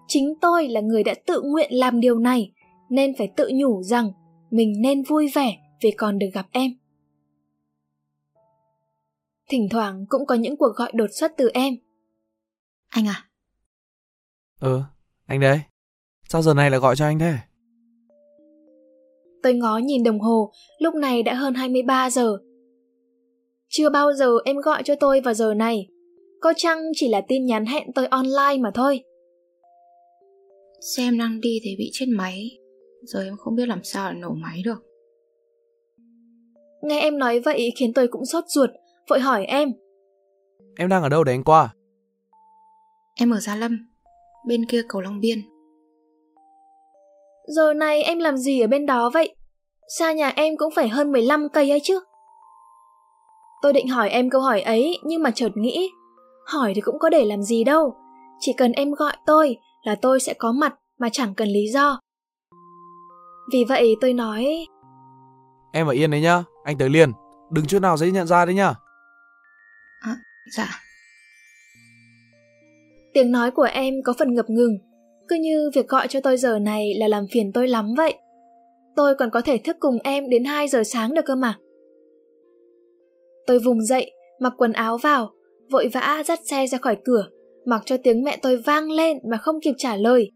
Chính 0.09 0.35
tôi 0.40 0.69
là 0.69 0.80
người 0.80 1.04
đã 1.04 1.14
tự 1.26 1.42
nguyện 1.42 1.73
làm 1.73 2.00
điều 2.00 2.19
này, 2.19 2.52
nên 2.88 3.16
phải 3.19 3.33
tự 3.37 3.50
nhủ 3.54 3.83
rằng 3.83 4.12
mình 4.50 4.75
nên 4.80 5.02
vui 5.02 5.30
vẻ 5.35 5.57
vì 5.80 5.90
còn 5.90 6.19
được 6.19 6.28
gặp 6.35 6.47
em. 6.52 6.71
Thỉnh 9.49 9.69
thoảng 9.71 10.07
cũng 10.09 10.26
có 10.26 10.35
những 10.35 10.57
cuộc 10.57 10.76
gọi 10.76 10.92
đột 10.95 11.11
xuất 11.12 11.33
từ 11.37 11.50
em. 11.54 11.75
Anh 12.88 13.07
à? 13.07 13.28
Ừ, 14.61 14.83
anh 15.26 15.40
đây. 15.40 15.61
Sao 16.28 16.42
giờ 16.42 16.54
này 16.54 16.71
lại 16.71 16.80
gọi 16.80 16.97
cho 16.97 17.04
anh 17.04 17.19
thế? 17.19 17.35
Tôi 19.42 19.54
ngó 19.54 19.78
nhìn 19.78 20.02
đồng 20.02 20.20
hồ, 20.20 20.52
lúc 20.78 20.94
này 20.94 21.23
đã 21.23 21.35
hơn 21.35 21.54
23 21.54 22.11
giờ. 22.11 22.38
Chưa 23.68 23.90
bao 23.90 24.12
giờ 24.12 24.38
em 24.44 24.56
gọi 24.56 24.82
cho 24.82 24.94
tôi 24.94 25.20
vào 25.20 25.35
giờ 25.35 25.54
này. 25.54 25.87
Có 26.40 26.52
chăng 26.56 26.78
chỉ 26.94 27.09
là 27.09 27.20
tin 27.28 27.47
nhắn 27.47 27.66
hẹn 27.66 27.92
tôi 27.94 28.06
online 28.06 28.59
mà 28.61 28.70
thôi. 28.75 29.04
Xe 30.80 31.02
em 31.02 31.18
đang 31.18 31.40
đi 31.40 31.61
thì 31.62 31.76
bị 31.78 31.90
chết 31.92 32.06
máy. 32.09 32.50
Giờ 33.02 33.25
em 33.25 33.37
không 33.37 33.54
biết 33.54 33.68
làm 33.68 33.85
sao 33.85 34.12
để 34.12 34.18
nổ 34.18 34.30
máy 34.30 34.62
được. 34.64 34.82
Nghe 36.82 37.00
em 37.00 37.18
nói 37.18 37.40
vậy 37.40 37.73
khiến 37.76 37.92
tôi 37.92 38.09
cũng 38.09 38.25
sốt 38.25 38.44
ruột, 38.49 38.70
vội 39.09 39.20
hỏi 39.20 39.44
em. 39.44 39.73
Em 40.76 40.88
đang 40.88 41.02
ở 41.02 41.09
đâu 41.09 41.25
để 41.25 41.32
anh 41.32 41.44
qua? 41.44 41.75
Em 43.14 43.30
ở 43.30 43.40
Gia 43.40 43.56
Lâm, 43.56 43.78
bên 44.47 44.66
kia 44.66 44.82
cầu 44.88 45.00
Long 45.00 45.20
Biên. 45.20 45.38
Giờ 47.57 47.75
này 47.75 48.02
em 48.02 48.19
làm 48.19 48.37
gì 48.37 48.61
ở 48.61 48.66
bên 48.66 48.87
đó 48.87 49.11
vậy? 49.14 49.35
Xa 49.99 50.12
nhà 50.12 50.28
em 50.28 50.57
cũng 50.57 50.75
phải 50.76 50.88
hơn 50.88 51.12
15 51.12 51.49
cây 51.49 51.71
ấy 51.71 51.80
chứ. 51.83 52.00
Tôi 53.62 53.73
định 53.73 53.88
hỏi 53.88 54.11
em 54.11 54.30
câu 54.30 54.40
hỏi 54.40 54.61
ấy 54.61 54.99
nhưng 55.04 55.23
mà 55.23 55.30
chợt 55.30 55.49
nghĩ, 55.54 55.90
hỏi 56.47 56.73
thì 56.75 56.80
cũng 56.80 56.99
có 56.99 57.11
để 57.11 57.25
làm 57.25 57.42
gì 57.42 57.64
đâu. 57.64 57.97
Chỉ 58.40 58.52
cần 58.52 58.73
em 58.73 58.92
gọi 58.92 59.16
tôi 59.26 59.57
là 59.83 59.95
tôi 59.95 60.21
sẽ 60.21 60.35
có 60.35 60.52
mặt 60.52 60.75
mà 60.99 61.09
chẳng 61.12 61.35
cần 61.35 61.49
lý 61.49 61.69
do. 61.73 62.00
Vì 63.52 63.64
vậy 63.69 63.97
tôi 64.00 64.12
nói... 64.12 64.66
Em 65.73 65.87
ở 65.87 65.92
yên 65.92 66.11
đấy 66.11 66.21
nhá, 66.21 66.45
anh 66.64 66.78
tới 66.78 66.88
liền. 66.88 67.12
Đừng 67.50 67.66
chút 67.66 67.78
nào 67.83 67.97
dễ 67.97 68.11
nhận 68.11 68.26
ra 68.26 68.45
đấy 68.45 68.54
nhá. 68.54 68.75
À, 70.00 70.16
dạ. 70.57 70.69
Tiếng 73.14 73.33
nói 73.33 73.50
của 73.50 73.69
em 73.73 73.95
có 74.04 74.12
phần 74.19 74.35
ngập 74.35 74.50
ngừng, 74.50 74.78
cứ 75.30 75.37
như 75.37 75.70
việc 75.75 75.88
gọi 75.88 76.08
cho 76.08 76.20
tôi 76.20 76.37
giờ 76.37 76.58
này 76.58 76.94
là 76.94 77.08
làm 77.08 77.26
phiền 77.30 77.52
tôi 77.52 77.68
lắm 77.68 77.94
vậy. 77.96 78.14
Tôi 78.96 79.14
còn 79.14 79.30
có 79.30 79.40
thể 79.40 79.58
thức 79.58 79.76
cùng 79.80 79.99
em 80.04 80.30
đến 80.30 80.44
2 80.44 80.68
giờ 80.68 80.82
sáng 80.84 81.14
được 81.14 81.25
cơ 81.25 81.34
mà. 81.34 81.58
Tôi 83.46 83.58
vùng 83.58 83.82
dậy, 83.82 84.12
mặc 84.40 84.52
quần 84.58 84.72
áo 84.72 84.99
vào, 84.99 85.30
vội 85.70 85.88
vã 85.92 86.22
dắt 86.26 86.38
xe 86.50 86.66
ra 86.66 86.78
khỏi 86.78 86.96
cửa, 87.04 87.26
mặc 87.66 87.82
cho 87.87 87.96
tiếng 88.02 88.22
mẹ 88.22 88.38
tôi 88.42 88.56
vang 88.56 88.90
lên 88.90 89.18
mà 89.30 89.37
không 89.37 89.60
kịp 89.60 89.75
trả 89.78 89.96
lời. 89.96 90.30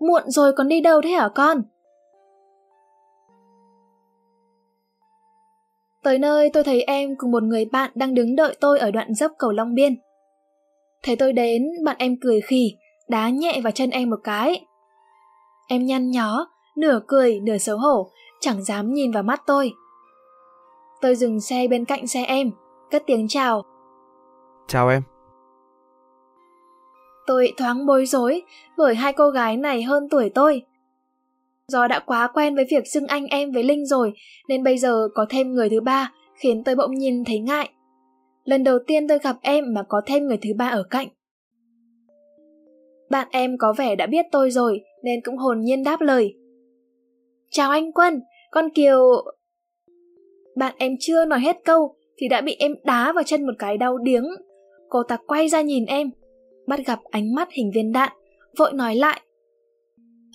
Muộn 0.00 0.22
rồi 0.26 0.52
còn 0.52 0.68
đi 0.68 0.80
đâu 0.80 1.00
thế 1.02 1.10
hả 1.10 1.28
con? 1.34 1.62
Tới 6.02 6.18
nơi 6.18 6.50
tôi 6.52 6.64
thấy 6.64 6.82
em 6.82 7.16
cùng 7.18 7.30
một 7.30 7.42
người 7.42 7.64
bạn 7.64 7.90
đang 7.94 8.14
đứng 8.14 8.36
đợi 8.36 8.56
tôi 8.60 8.78
ở 8.78 8.90
đoạn 8.90 9.14
dốc 9.14 9.32
cầu 9.38 9.52
Long 9.52 9.74
Biên. 9.74 9.94
Thấy 11.02 11.16
tôi 11.16 11.32
đến, 11.32 11.62
bạn 11.84 11.96
em 11.98 12.16
cười 12.20 12.40
khỉ, 12.40 12.76
đá 13.08 13.28
nhẹ 13.28 13.60
vào 13.64 13.70
chân 13.70 13.90
em 13.90 14.10
một 14.10 14.20
cái. 14.24 14.66
Em 15.68 15.86
nhăn 15.86 16.10
nhó, 16.10 16.46
nửa 16.76 17.00
cười 17.06 17.40
nửa 17.40 17.58
xấu 17.58 17.78
hổ, 17.78 18.10
chẳng 18.40 18.64
dám 18.64 18.92
nhìn 18.92 19.10
vào 19.10 19.22
mắt 19.22 19.42
tôi. 19.46 19.72
Tôi 21.00 21.14
dừng 21.14 21.40
xe 21.40 21.68
bên 21.68 21.84
cạnh 21.84 22.06
xe 22.06 22.24
em, 22.24 22.50
cất 22.90 23.02
tiếng 23.06 23.28
chào. 23.28 23.62
Chào 24.68 24.88
em. 24.88 25.02
Tôi 27.26 27.52
thoáng 27.56 27.86
bối 27.86 28.06
rối 28.06 28.42
bởi 28.76 28.94
hai 28.94 29.12
cô 29.12 29.30
gái 29.30 29.56
này 29.56 29.82
hơn 29.82 30.08
tuổi 30.10 30.30
tôi. 30.34 30.62
Do 31.68 31.86
đã 31.86 31.98
quá 31.98 32.28
quen 32.34 32.54
với 32.54 32.64
việc 32.70 32.86
xưng 32.86 33.06
anh 33.06 33.26
em 33.26 33.52
với 33.52 33.62
Linh 33.62 33.86
rồi 33.86 34.12
nên 34.48 34.64
bây 34.64 34.78
giờ 34.78 35.08
có 35.14 35.26
thêm 35.28 35.52
người 35.52 35.68
thứ 35.68 35.80
ba 35.80 36.12
khiến 36.34 36.64
tôi 36.64 36.74
bỗng 36.74 36.94
nhìn 36.94 37.24
thấy 37.24 37.38
ngại. 37.38 37.70
Lần 38.44 38.64
đầu 38.64 38.78
tiên 38.86 39.08
tôi 39.08 39.18
gặp 39.18 39.36
em 39.42 39.64
mà 39.74 39.82
có 39.88 40.00
thêm 40.06 40.26
người 40.26 40.36
thứ 40.36 40.50
ba 40.58 40.68
ở 40.68 40.82
cạnh. 40.90 41.08
Bạn 43.16 43.28
em 43.30 43.58
có 43.58 43.72
vẻ 43.78 43.96
đã 43.96 44.06
biết 44.06 44.26
tôi 44.32 44.50
rồi 44.50 44.80
nên 45.02 45.20
cũng 45.24 45.36
hồn 45.36 45.60
nhiên 45.60 45.84
đáp 45.84 46.00
lời. 46.00 46.34
Chào 47.50 47.70
anh 47.70 47.92
Quân, 47.92 48.22
con 48.50 48.70
Kiều... 48.74 49.00
Bạn 50.56 50.74
em 50.78 50.92
chưa 51.00 51.24
nói 51.24 51.40
hết 51.40 51.56
câu 51.64 51.96
thì 52.18 52.28
đã 52.28 52.40
bị 52.40 52.56
em 52.58 52.72
đá 52.84 53.12
vào 53.12 53.24
chân 53.24 53.46
một 53.46 53.52
cái 53.58 53.76
đau 53.78 53.98
điếng. 53.98 54.24
Cô 54.88 55.02
ta 55.02 55.16
quay 55.26 55.48
ra 55.48 55.60
nhìn 55.60 55.84
em, 55.86 56.10
bắt 56.66 56.80
gặp 56.86 56.98
ánh 57.10 57.34
mắt 57.34 57.48
hình 57.52 57.70
viên 57.74 57.92
đạn, 57.92 58.12
vội 58.58 58.72
nói 58.72 58.94
lại. 58.94 59.20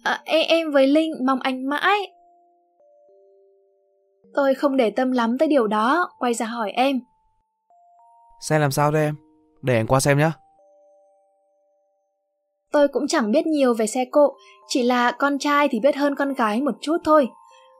Ờ, 0.03 0.11
à, 0.11 0.21
em, 0.25 0.45
em 0.47 0.71
với 0.71 0.88
Linh 0.88 1.11
mong 1.25 1.39
anh 1.39 1.69
mãi. 1.69 2.11
Tôi 4.33 4.53
không 4.53 4.77
để 4.77 4.89
tâm 4.89 5.11
lắm 5.11 5.38
tới 5.38 5.47
điều 5.47 5.67
đó, 5.67 6.09
quay 6.19 6.33
ra 6.33 6.45
hỏi 6.45 6.71
em. 6.71 7.00
Xe 8.41 8.59
làm 8.59 8.71
sao 8.71 8.91
đây 8.91 9.03
em? 9.03 9.15
Để 9.61 9.75
anh 9.75 9.88
qua 9.88 10.00
xem 10.00 10.17
nhé. 10.17 10.31
Tôi 12.72 12.88
cũng 12.88 13.08
chẳng 13.08 13.32
biết 13.32 13.48
nhiều 13.48 13.74
về 13.74 13.88
xe 13.88 14.06
cộ, 14.06 14.36
chỉ 14.68 14.84
là 14.84 15.12
con 15.12 15.40
trai 15.40 15.68
thì 15.68 15.80
biết 15.80 15.96
hơn 15.96 16.16
con 16.16 16.34
gái 16.34 16.62
một 16.62 16.75
chút 16.82 16.98
thôi. 17.04 17.28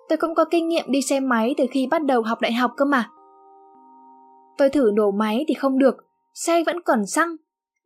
Tôi 0.10 0.18
cũng 0.18 0.36
có 0.36 0.46
kinh 0.46 0.68
nghiệm 0.68 0.86
đi 0.92 1.02
xe 1.02 1.20
máy 1.20 1.56
từ 1.58 1.66
khi 1.72 1.88
bắt 1.88 2.04
đầu 2.06 2.22
học 2.22 2.42
đại 2.42 2.54
học 2.54 2.72
cơ 2.78 2.86
mà. 2.86 3.10
Tôi 4.58 4.70
thử 4.70 4.92
nổ 4.96 5.12
máy 5.12 5.46
thì 5.48 5.54
không 5.54 5.78
được, 5.78 5.96
xe 6.34 6.64
vẫn 6.64 6.82
còn 6.82 7.06
xăng. 7.06 7.36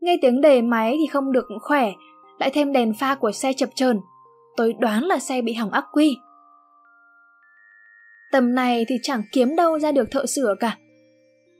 Nghe 0.02 0.18
tiếng 0.22 0.42
đề 0.42 0.62
máy 0.62 0.96
thì 1.00 1.08
không 1.08 1.32
được 1.32 1.46
khỏe, 1.62 1.92
lại 2.40 2.50
thêm 2.54 2.72
đèn 2.72 2.94
pha 2.94 3.16
của 3.16 3.32
xe 3.32 3.54
chập 3.54 3.70
chờn. 3.76 4.00
Tôi 4.58 4.74
đoán 4.74 5.04
là 5.04 5.20
xe 5.20 5.42
bị 5.42 5.54
hỏng 5.54 5.72
ắc 5.72 5.86
quy. 5.94 6.18
Tầm 8.32 8.56
này 8.56 8.86
thì 8.88 8.96
chẳng 9.04 9.22
kiếm 9.32 9.56
đâu 9.56 9.80
ra 9.80 9.92
được 9.92 10.12
thợ 10.12 10.26
sửa 10.26 10.56
cả. 10.60 10.78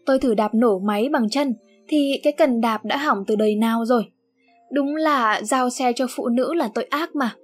Tôi 0.06 0.20
thử 0.20 0.34
đạp 0.34 0.54
nổ 0.54 0.80
máy 0.80 1.10
bằng 1.10 1.30
chân 1.30 1.54
thì 1.88 2.20
cái 2.24 2.34
cần 2.38 2.62
đạp 2.62 2.86
đã 2.86 2.98
hỏng 2.98 3.24
từ 3.28 3.36
đời 3.36 3.56
nào 3.56 3.86
rồi. 3.86 4.04
Đúng 4.76 4.96
là 4.96 5.42
giao 5.44 5.70
xe 5.70 5.94
cho 5.94 6.06
phụ 6.16 6.28
nữ 6.28 6.54
là 6.54 6.70
tội 6.76 6.84
ác 6.84 7.16
mà. 7.16 7.36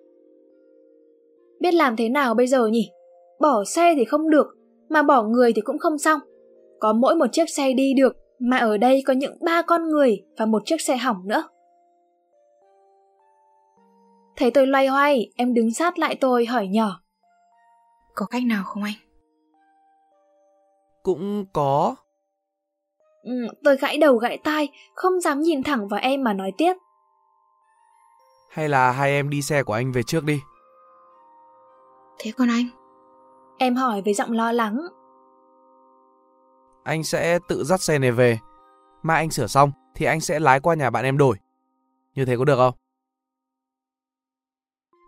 Biết 1.60 1.74
làm 1.74 1.96
thế 1.96 2.10
nào 2.10 2.34
bây 2.34 2.48
giờ 2.48 2.68
nhỉ? 2.68 2.92
Bỏ 3.40 3.64
xe 3.64 3.94
thì 3.98 4.06
không 4.06 4.30
được, 4.30 4.48
mà 4.90 5.04
bỏ 5.04 5.24
người 5.24 5.54
thì 5.54 5.62
cũng 5.62 5.78
không 5.78 5.98
xong. 5.98 6.20
Có 6.80 6.94
mỗi 6.94 7.16
một 7.16 7.26
chiếc 7.32 7.50
xe 7.50 7.74
đi 7.74 7.94
được, 7.94 8.16
mà 8.40 8.58
ở 8.58 8.78
đây 8.78 9.04
có 9.06 9.14
những 9.14 9.38
ba 9.42 9.62
con 9.62 9.90
người 9.90 10.24
và 10.38 10.46
một 10.46 10.62
chiếc 10.66 10.82
xe 10.82 10.98
hỏng 10.98 11.18
nữa. 11.26 11.44
Thấy 14.36 14.52
tôi 14.52 14.68
loay 14.68 14.88
hoay, 14.88 15.32
em 15.36 15.54
đứng 15.54 15.74
sát 15.74 16.00
lại 16.00 16.16
tôi 16.16 16.46
hỏi 16.46 16.68
nhỏ. 16.68 17.02
Có 18.16 18.26
cách 18.26 18.44
nào 18.46 18.64
không 18.66 18.84
anh? 18.84 18.94
Cũng 21.04 21.46
có. 21.54 21.96
Ừ, 23.24 23.32
tôi 23.64 23.78
gãy 23.78 23.98
đầu 23.98 24.16
gãy 24.18 24.38
tai, 24.44 24.70
không 24.96 25.20
dám 25.20 25.42
nhìn 25.42 25.64
thẳng 25.64 25.88
vào 25.88 26.00
em 26.00 26.24
mà 26.24 26.34
nói 26.34 26.52
tiếp. 26.58 26.74
Hay 28.52 28.70
là 28.70 28.92
hai 28.92 29.12
em 29.12 29.30
đi 29.30 29.42
xe 29.42 29.64
của 29.64 29.74
anh 29.74 29.92
về 29.92 30.04
trước 30.04 30.24
đi. 30.24 30.42
Thế 32.20 32.32
còn 32.38 32.48
anh? 32.50 32.66
Em 33.58 33.76
hỏi 33.76 34.02
với 34.06 34.14
giọng 34.14 34.32
lo 34.32 34.52
lắng. 34.52 34.78
Anh 36.84 37.04
sẽ 37.04 37.40
tự 37.48 37.64
dắt 37.64 37.82
xe 37.82 38.00
này 38.00 38.12
về. 38.12 38.40
Mà 39.04 39.16
anh 39.16 39.30
sửa 39.30 39.48
xong 39.48 39.72
thì 39.96 40.06
anh 40.06 40.22
sẽ 40.22 40.40
lái 40.40 40.60
qua 40.60 40.76
nhà 40.76 40.90
bạn 40.90 41.06
em 41.06 41.18
đổi. 41.18 41.38
Như 42.16 42.26
thế 42.26 42.38
có 42.38 42.46
được 42.46 42.56
không? 42.56 42.74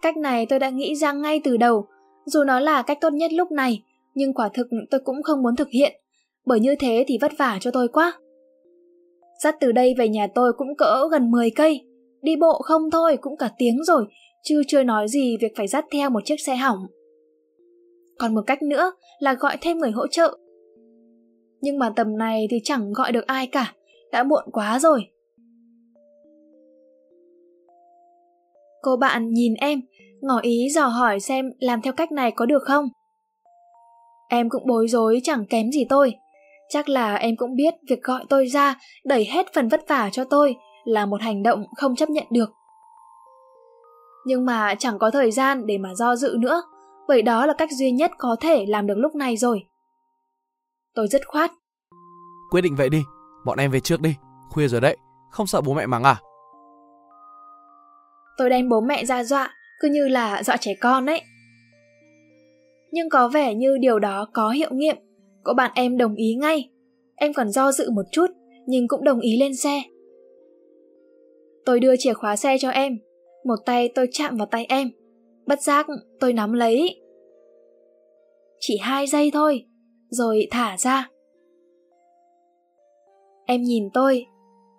Cách 0.02 0.18
này 0.18 0.46
tôi 0.46 0.60
đã 0.60 0.70
nghĩ 0.70 0.96
ra 0.96 1.12
ngay 1.12 1.42
từ 1.44 1.58
đầu. 1.58 1.88
Dù 2.26 2.44
nó 2.44 2.60
là 2.60 2.82
cách 2.82 2.98
tốt 3.02 3.14
nhất 3.14 3.34
lúc 3.34 3.52
này, 3.52 3.84
nhưng 4.16 4.34
quả 4.34 4.50
thực 4.54 4.68
tôi 4.92 5.02
cũng 5.06 5.24
không 5.24 5.44
muốn 5.44 5.56
thực 5.56 5.70
hiện. 5.70 6.02
Bởi 6.46 6.60
như 6.60 6.76
thế 6.80 7.06
thì 7.08 7.18
vất 7.22 7.32
vả 7.40 7.58
cho 7.62 7.72
tôi 7.72 7.88
quá. 7.88 8.14
Dắt 9.44 9.56
từ 9.60 9.72
đây 9.72 9.96
về 9.98 10.10
nhà 10.10 10.28
tôi 10.36 10.54
cũng 10.54 10.76
cỡ 10.78 11.08
gần 11.12 11.32
10 11.32 11.52
cây. 11.56 11.86
Đi 12.24 12.36
bộ 12.36 12.62
không 12.64 12.92
thôi 12.92 13.18
cũng 13.22 13.38
cả 13.38 13.50
tiếng 13.58 13.84
rồi, 13.84 14.06
chứ 14.44 14.62
chưa 14.68 14.84
nói 14.84 15.08
gì 15.08 15.38
việc 15.42 15.54
phải 15.58 15.68
dắt 15.68 15.86
theo 15.92 16.10
một 16.10 16.20
chiếc 16.26 16.40
xe 16.46 16.56
hỏng. 16.56 16.80
Còn 18.20 18.36
một 18.36 18.42
cách 18.48 18.62
nữa 18.62 18.92
là 19.20 19.34
gọi 19.34 19.58
thêm 19.62 19.78
người 19.78 19.92
hỗ 19.92 20.08
trợ. 20.08 20.38
Nhưng 21.62 21.80
mà 21.80 21.94
tầm 21.96 22.18
này 22.18 22.48
thì 22.50 22.60
chẳng 22.64 22.94
gọi 22.94 23.12
được 23.12 23.28
ai 23.28 23.48
cả, 23.48 23.74
đã 24.12 24.24
muộn 24.24 24.44
quá 24.52 24.80
rồi. 24.80 25.02
Cô 28.82 28.98
bạn 28.98 29.34
nhìn 29.34 29.54
em, 29.54 29.82
ngỏ 30.22 30.40
ý 30.42 30.70
dò 30.70 30.86
hỏi 30.88 31.20
xem 31.20 31.52
làm 31.60 31.82
theo 31.82 31.94
cách 31.94 32.12
này 32.12 32.32
có 32.32 32.46
được 32.46 32.64
không. 32.64 32.86
Em 34.30 34.50
cũng 34.50 34.68
bối 34.68 34.88
rối 34.88 35.20
chẳng 35.24 35.46
kém 35.50 35.72
gì 35.72 35.86
tôi. 35.90 36.14
Chắc 36.70 36.90
là 36.90 37.16
em 37.16 37.36
cũng 37.36 37.56
biết 37.56 37.74
việc 37.90 38.04
gọi 38.04 38.24
tôi 38.30 38.48
ra, 38.48 38.80
đẩy 39.06 39.26
hết 39.26 39.46
phần 39.54 39.68
vất 39.68 39.82
vả 39.88 40.10
cho 40.12 40.24
tôi 40.24 40.56
là 40.86 41.06
một 41.06 41.22
hành 41.22 41.44
động 41.44 41.66
không 41.76 41.96
chấp 41.96 42.10
nhận 42.10 42.26
được. 42.32 42.52
Nhưng 44.26 44.46
mà 44.46 44.76
chẳng 44.80 45.00
có 45.00 45.12
thời 45.12 45.32
gian 45.32 45.66
để 45.66 45.78
mà 45.78 45.96
do 45.96 46.16
dự 46.16 46.36
nữa, 46.40 46.64
bởi 47.08 47.22
đó 47.22 47.46
là 47.46 47.54
cách 47.58 47.70
duy 47.72 47.92
nhất 47.92 48.12
có 48.18 48.36
thể 48.40 48.66
làm 48.68 48.88
được 48.88 48.98
lúc 48.98 49.16
này 49.16 49.38
rồi. 49.38 49.64
Tôi 50.96 51.08
dứt 51.08 51.22
khoát. 51.28 51.52
Quyết 52.52 52.62
định 52.62 52.76
vậy 52.76 52.90
đi, 52.90 53.04
bọn 53.46 53.58
em 53.58 53.72
về 53.72 53.80
trước 53.80 54.02
đi, 54.02 54.16
khuya 54.50 54.68
rồi 54.68 54.82
đấy, 54.82 54.98
không 55.32 55.48
sợ 55.48 55.62
bố 55.62 55.74
mẹ 55.74 55.86
mắng 55.86 56.04
à? 56.04 56.16
Tôi 58.38 58.50
đem 58.50 58.70
bố 58.70 58.82
mẹ 58.82 59.06
ra 59.06 59.24
dọa, 59.24 59.50
cứ 59.82 59.90
như 59.90 60.08
là 60.08 60.44
dọa 60.44 60.58
trẻ 60.58 60.74
con 60.82 61.06
ấy. 61.06 61.22
nhưng 62.92 63.10
có 63.10 63.28
vẻ 63.28 63.54
như 63.54 63.78
điều 63.82 64.00
đó 64.00 64.28
có 64.34 64.50
hiệu 64.50 64.70
nghiệm. 64.74 64.96
Cậu 65.44 65.56
bạn 65.56 65.72
em 65.76 65.98
đồng 65.98 66.16
ý 66.16 66.36
ngay. 66.36 66.70
Em 67.16 67.34
còn 67.34 67.50
do 67.50 67.72
dự 67.72 67.92
một 67.92 68.06
chút, 68.12 68.26
nhưng 68.68 68.88
cũng 68.88 69.04
đồng 69.04 69.20
ý 69.20 69.38
lên 69.40 69.56
xe. 69.56 69.84
Tôi 71.66 71.80
đưa 71.80 71.96
chìa 72.00 72.14
khóa 72.14 72.36
xe 72.36 72.58
cho 72.60 72.70
em, 72.70 73.00
một 73.46 73.56
tay 73.66 73.90
tôi 73.96 74.08
chạm 74.12 74.38
vào 74.38 74.48
tay 74.52 74.66
em. 74.70 74.92
Bất 75.46 75.62
giác 75.62 75.88
tôi 76.20 76.34
nắm 76.34 76.54
lấy. 76.54 77.02
Chỉ 78.60 78.78
hai 78.78 79.08
giây 79.08 79.32
thôi, 79.34 79.66
rồi 80.10 80.48
thả 80.52 80.78
ra. 80.78 81.10
Em 83.46 83.62
nhìn 83.62 83.90
tôi, 83.94 84.26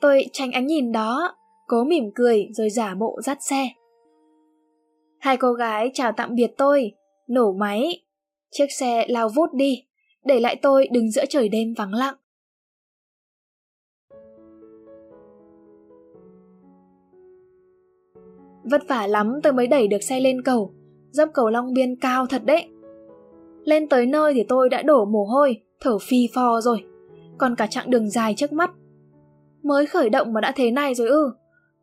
tôi 0.01 0.27
tránh 0.33 0.53
ánh 0.53 0.67
nhìn 0.67 0.93
đó, 0.93 1.37
cố 1.67 1.85
mỉm 1.85 2.05
cười 2.15 2.49
rồi 2.53 2.71
giả 2.71 2.95
bộ 2.95 3.21
dắt 3.23 3.39
xe. 3.41 3.69
Hai 5.21 5.37
cô 5.37 5.53
gái 5.53 5.91
chào 5.95 6.13
tạm 6.17 6.35
biệt 6.35 6.51
tôi, 6.59 6.93
nổ 7.29 7.53
máy. 7.53 8.05
Chiếc 8.51 8.67
xe 8.79 9.07
lao 9.09 9.29
vút 9.29 9.53
đi, 9.55 9.85
để 10.25 10.41
lại 10.41 10.57
tôi 10.63 10.89
đứng 10.93 11.11
giữa 11.11 11.25
trời 11.29 11.49
đêm 11.49 11.75
vắng 11.77 11.95
lặng. 11.95 12.15
Vất 18.71 18.89
vả 18.89 19.07
lắm 19.07 19.41
tôi 19.43 19.53
mới 19.53 19.67
đẩy 19.67 19.89
được 19.89 20.03
xe 20.03 20.21
lên 20.21 20.43
cầu, 20.43 20.75
dốc 21.11 21.31
cầu 21.35 21.51
Long 21.51 21.75
Biên 21.75 21.97
cao 21.97 22.27
thật 22.27 22.43
đấy. 22.45 22.69
Lên 23.65 23.89
tới 23.89 24.07
nơi 24.07 24.35
thì 24.35 24.45
tôi 24.49 24.69
đã 24.69 24.83
đổ 24.83 25.05
mồ 25.05 25.25
hôi, 25.25 25.61
thở 25.81 25.99
phi 26.03 26.29
phò 26.35 26.61
rồi, 26.61 26.85
còn 27.39 27.55
cả 27.57 27.67
chặng 27.67 27.91
đường 27.91 28.11
dài 28.11 28.35
trước 28.37 28.53
mắt. 28.53 28.71
Mới 29.63 29.87
khởi 29.87 30.11
động 30.11 30.33
mà 30.33 30.41
đã 30.41 30.53
thế 30.57 30.71
này 30.71 30.95
rồi 30.95 31.09
ư. 31.09 31.33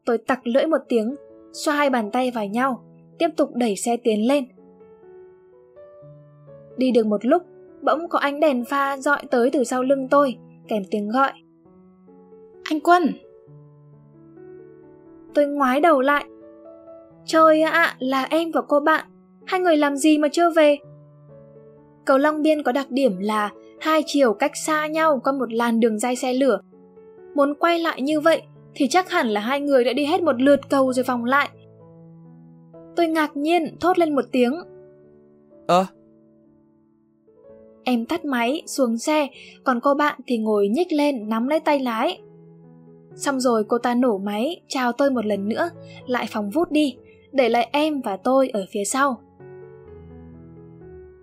Tôi 0.06 0.18
tặc 0.18 0.48
lưỡi 0.48 0.66
một 0.66 0.82
tiếng, 0.88 1.16
xoa 1.54 1.76
hai 1.76 1.90
bàn 1.90 2.12
tay 2.12 2.32
vào 2.32 2.46
nhau, 2.46 2.84
tiếp 3.20 3.30
tục 3.38 3.50
đẩy 3.56 3.76
xe 3.76 3.98
tiến 3.98 4.28
lên. 4.28 4.46
Đi 6.78 6.92
được 6.92 7.06
một 7.06 7.26
lúc, 7.26 7.44
bỗng 7.82 8.10
có 8.10 8.20
ánh 8.20 8.40
đèn 8.40 8.66
pha 8.66 8.98
dọi 8.98 9.22
tới 9.32 9.50
từ 9.54 9.64
sau 9.64 9.84
lưng 9.84 10.08
tôi, 10.12 10.38
kèm 10.68 10.84
tiếng 10.92 11.10
gọi. 11.10 11.32
Anh 12.64 12.80
Quân! 12.80 13.04
Tôi 15.34 15.48
ngoái 15.48 15.82
đầu 15.82 16.02
lại. 16.02 16.26
Trời 17.26 17.62
ạ, 17.62 17.96
là 18.00 18.24
em 18.24 18.52
và 18.52 18.62
cô 18.62 18.80
bạn. 18.80 19.06
Hai 19.46 19.60
người 19.60 19.78
làm 19.78 19.96
gì 19.96 20.18
mà 20.18 20.28
chưa 20.32 20.50
về? 20.50 20.78
Cầu 22.06 22.18
Long 22.18 22.42
Biên 22.42 22.64
có 22.64 22.72
đặc 22.72 22.92
điểm 22.92 23.18
là 23.20 23.50
hai 23.80 24.04
chiều 24.06 24.34
cách 24.34 24.52
xa 24.66 24.88
nhau 24.88 25.22
qua 25.24 25.34
một 25.34 25.54
làn 25.54 25.80
đường 25.80 26.00
dây 26.00 26.16
xe 26.16 26.34
lửa. 26.34 26.60
Muốn 27.36 27.54
quay 27.56 27.80
lại 27.80 28.02
như 28.02 28.20
vậy 28.20 28.42
thì 28.74 28.88
chắc 28.88 29.10
hẳn 29.10 29.28
là 29.28 29.42
hai 29.42 29.60
người 29.60 29.84
đã 29.84 29.94
đi 29.94 30.06
hết 30.06 30.22
một 30.22 30.42
lượt 30.42 30.60
cầu 30.70 30.94
rồi 30.94 31.04
vòng 31.04 31.26
lại. 31.26 31.50
Tôi 32.96 33.08
ngạc 33.08 33.38
nhiên 33.38 33.76
thốt 33.80 34.00
lên 34.00 34.16
một 34.16 34.26
tiếng. 34.32 34.54
Ơ, 35.68 35.80
à, 35.80 35.88
Em 37.84 38.06
tắt 38.06 38.26
máy, 38.26 38.62
xuống 38.66 38.98
xe, 38.98 39.28
còn 39.64 39.80
cô 39.80 39.94
bạn 39.94 40.20
thì 40.28 40.38
ngồi 40.38 40.68
nhích 40.68 40.92
lên 40.92 41.30
nắm 41.30 41.48
lấy 41.48 41.60
tay 41.60 41.80
lái. 41.80 42.22
Xong 43.16 43.40
rồi 43.40 43.64
cô 43.64 43.78
ta 43.78 43.96
nổ 43.96 44.18
máy, 44.18 44.62
chào 44.68 44.92
tôi 44.92 45.12
một 45.12 45.26
lần 45.26 45.50
nữa, 45.50 45.70
lại 46.08 46.26
phóng 46.30 46.50
vút 46.50 46.72
đi, 46.72 46.96
để 47.32 47.50
lại 47.50 47.70
em 47.72 48.02
và 48.02 48.18
tôi 48.18 48.50
ở 48.50 48.66
phía 48.72 48.84
sau. 48.84 49.22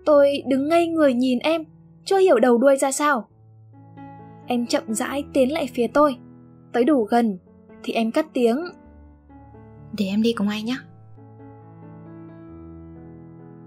Tôi 0.05 0.43
đứng 0.47 0.69
ngây 0.69 0.87
người 0.87 1.13
nhìn 1.13 1.39
em, 1.39 1.63
chưa 2.05 2.17
hiểu 2.17 2.39
đầu 2.39 2.57
đuôi 2.57 2.77
ra 2.77 2.91
sao. 2.91 3.27
Em 4.47 4.65
chậm 4.65 4.83
rãi 4.87 5.23
tiến 5.33 5.53
lại 5.53 5.69
phía 5.73 5.87
tôi, 5.87 6.15
tới 6.73 6.83
đủ 6.83 7.03
gần, 7.03 7.37
thì 7.83 7.93
em 7.93 8.11
cất 8.11 8.25
tiếng. 8.33 8.57
Để 9.97 10.05
em 10.05 10.21
đi 10.21 10.33
cùng 10.33 10.47
anh 10.47 10.65
nhé. 10.65 10.77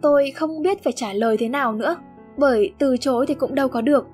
Tôi 0.03 0.31
không 0.31 0.63
biết 0.63 0.85
phải 0.85 0.93
trả 0.93 1.13
lời 1.13 1.37
thế 1.37 1.49
nào 1.49 1.73
nữa 1.73 1.97
bởi 2.37 2.73
từ 2.79 2.97
chối 2.97 3.27
thì 3.27 3.35
cũng 3.35 3.55
đâu 3.55 3.69
có 3.69 3.81
được. 3.81 4.07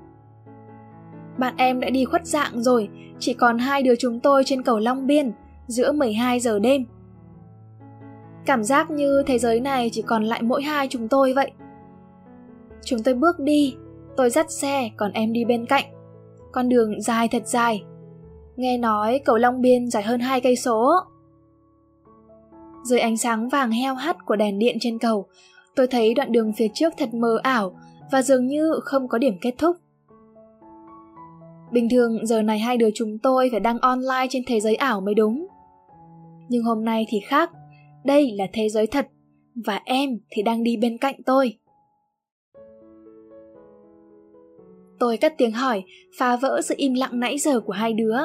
Bạn 1.39 1.55
em 1.57 1.81
đã 1.81 1.91
đi 1.91 2.05
khuất 2.05 2.27
dạng 2.27 2.63
rồi, 2.63 2.89
chỉ 3.19 3.35
còn 3.35 3.59
hai 3.59 3.83
đứa 3.83 3.95
chúng 3.97 4.21
tôi 4.21 4.43
trên 4.45 4.63
cầu 4.63 4.79
Long 4.79 5.07
Biên, 5.07 5.33
giữa 5.67 5.93
12 5.93 6.41
giờ 6.41 6.59
đêm. 6.59 6.85
Cảm 8.49 8.65
giác 8.65 8.91
như 8.91 9.23
thế 9.27 9.39
giới 9.39 9.61
này 9.61 9.91
chỉ 9.93 10.03
còn 10.03 10.25
lại 10.25 10.43
mỗi 10.43 10.63
hai 10.63 10.89
chúng 10.89 11.09
tôi 11.09 11.33
vậy. 11.33 11.51
Chúng 12.85 13.03
tôi 13.03 13.15
bước 13.15 13.41
đi, 13.41 13.75
tôi 14.17 14.31
dắt 14.31 14.51
xe, 14.51 14.91
còn 14.97 15.13
em 15.13 15.33
đi 15.33 15.45
bên 15.45 15.67
cạnh. 15.67 15.85
Con 16.53 16.69
đường 16.69 17.01
dài 17.01 17.29
thật 17.29 17.47
dài. 17.47 17.85
Nghe 18.57 18.79
nói 18.79 19.21
cầu 19.25 19.37
Long 19.37 19.61
Biên 19.61 19.91
dài 19.91 20.03
hơn 20.03 20.21
hai 20.21 20.41
cây 20.41 20.57
số. 20.57 20.95
Dưới 22.85 23.01
ánh 23.01 23.17
sáng 23.17 23.49
vàng 23.49 23.71
heo 23.71 23.95
hắt 23.95 24.17
của 24.27 24.37
đèn 24.37 24.59
điện 24.59 24.77
trên 24.81 24.99
cầu, 24.99 25.27
tôi 25.77 25.87
thấy 25.87 26.15
đoạn 26.15 26.33
đường 26.33 26.53
phía 26.53 26.69
trước 26.75 26.93
thật 26.99 27.15
mờ 27.15 27.39
ảo 27.43 27.79
và 28.13 28.23
dường 28.23 28.47
như 28.47 28.73
không 28.83 29.09
có 29.09 29.19
điểm 29.19 29.39
kết 29.41 29.55
thúc. 29.59 29.77
Bình 31.73 31.89
thường 31.89 32.27
giờ 32.27 32.43
này 32.43 32.59
hai 32.59 32.77
đứa 32.77 32.89
chúng 32.95 33.19
tôi 33.19 33.49
phải 33.51 33.61
đăng 33.61 33.79
online 33.79 34.27
trên 34.31 34.43
thế 34.47 34.61
giới 34.61 34.75
ảo 34.75 35.01
mới 35.01 35.15
đúng. 35.15 35.47
Nhưng 36.49 36.63
hôm 36.63 36.85
nay 36.85 37.07
thì 37.09 37.21
khác, 37.21 37.51
đây 38.09 38.33
là 38.37 38.47
thế 38.53 38.69
giới 38.69 38.87
thật 38.87 39.09
và 39.67 39.81
em 39.85 40.11
thì 40.31 40.43
đang 40.43 40.63
đi 40.63 40.77
bên 40.77 40.99
cạnh 40.99 41.23
tôi. 41.27 41.59
Tôi 44.99 45.17
cất 45.17 45.35
tiếng 45.39 45.53
hỏi, 45.53 45.85
phá 46.19 46.37
vỡ 46.37 46.61
sự 46.65 46.75
im 46.79 46.95
lặng 46.95 47.21
nãy 47.21 47.39
giờ 47.39 47.61
của 47.61 47.73
hai 47.73 47.93
đứa. 47.93 48.17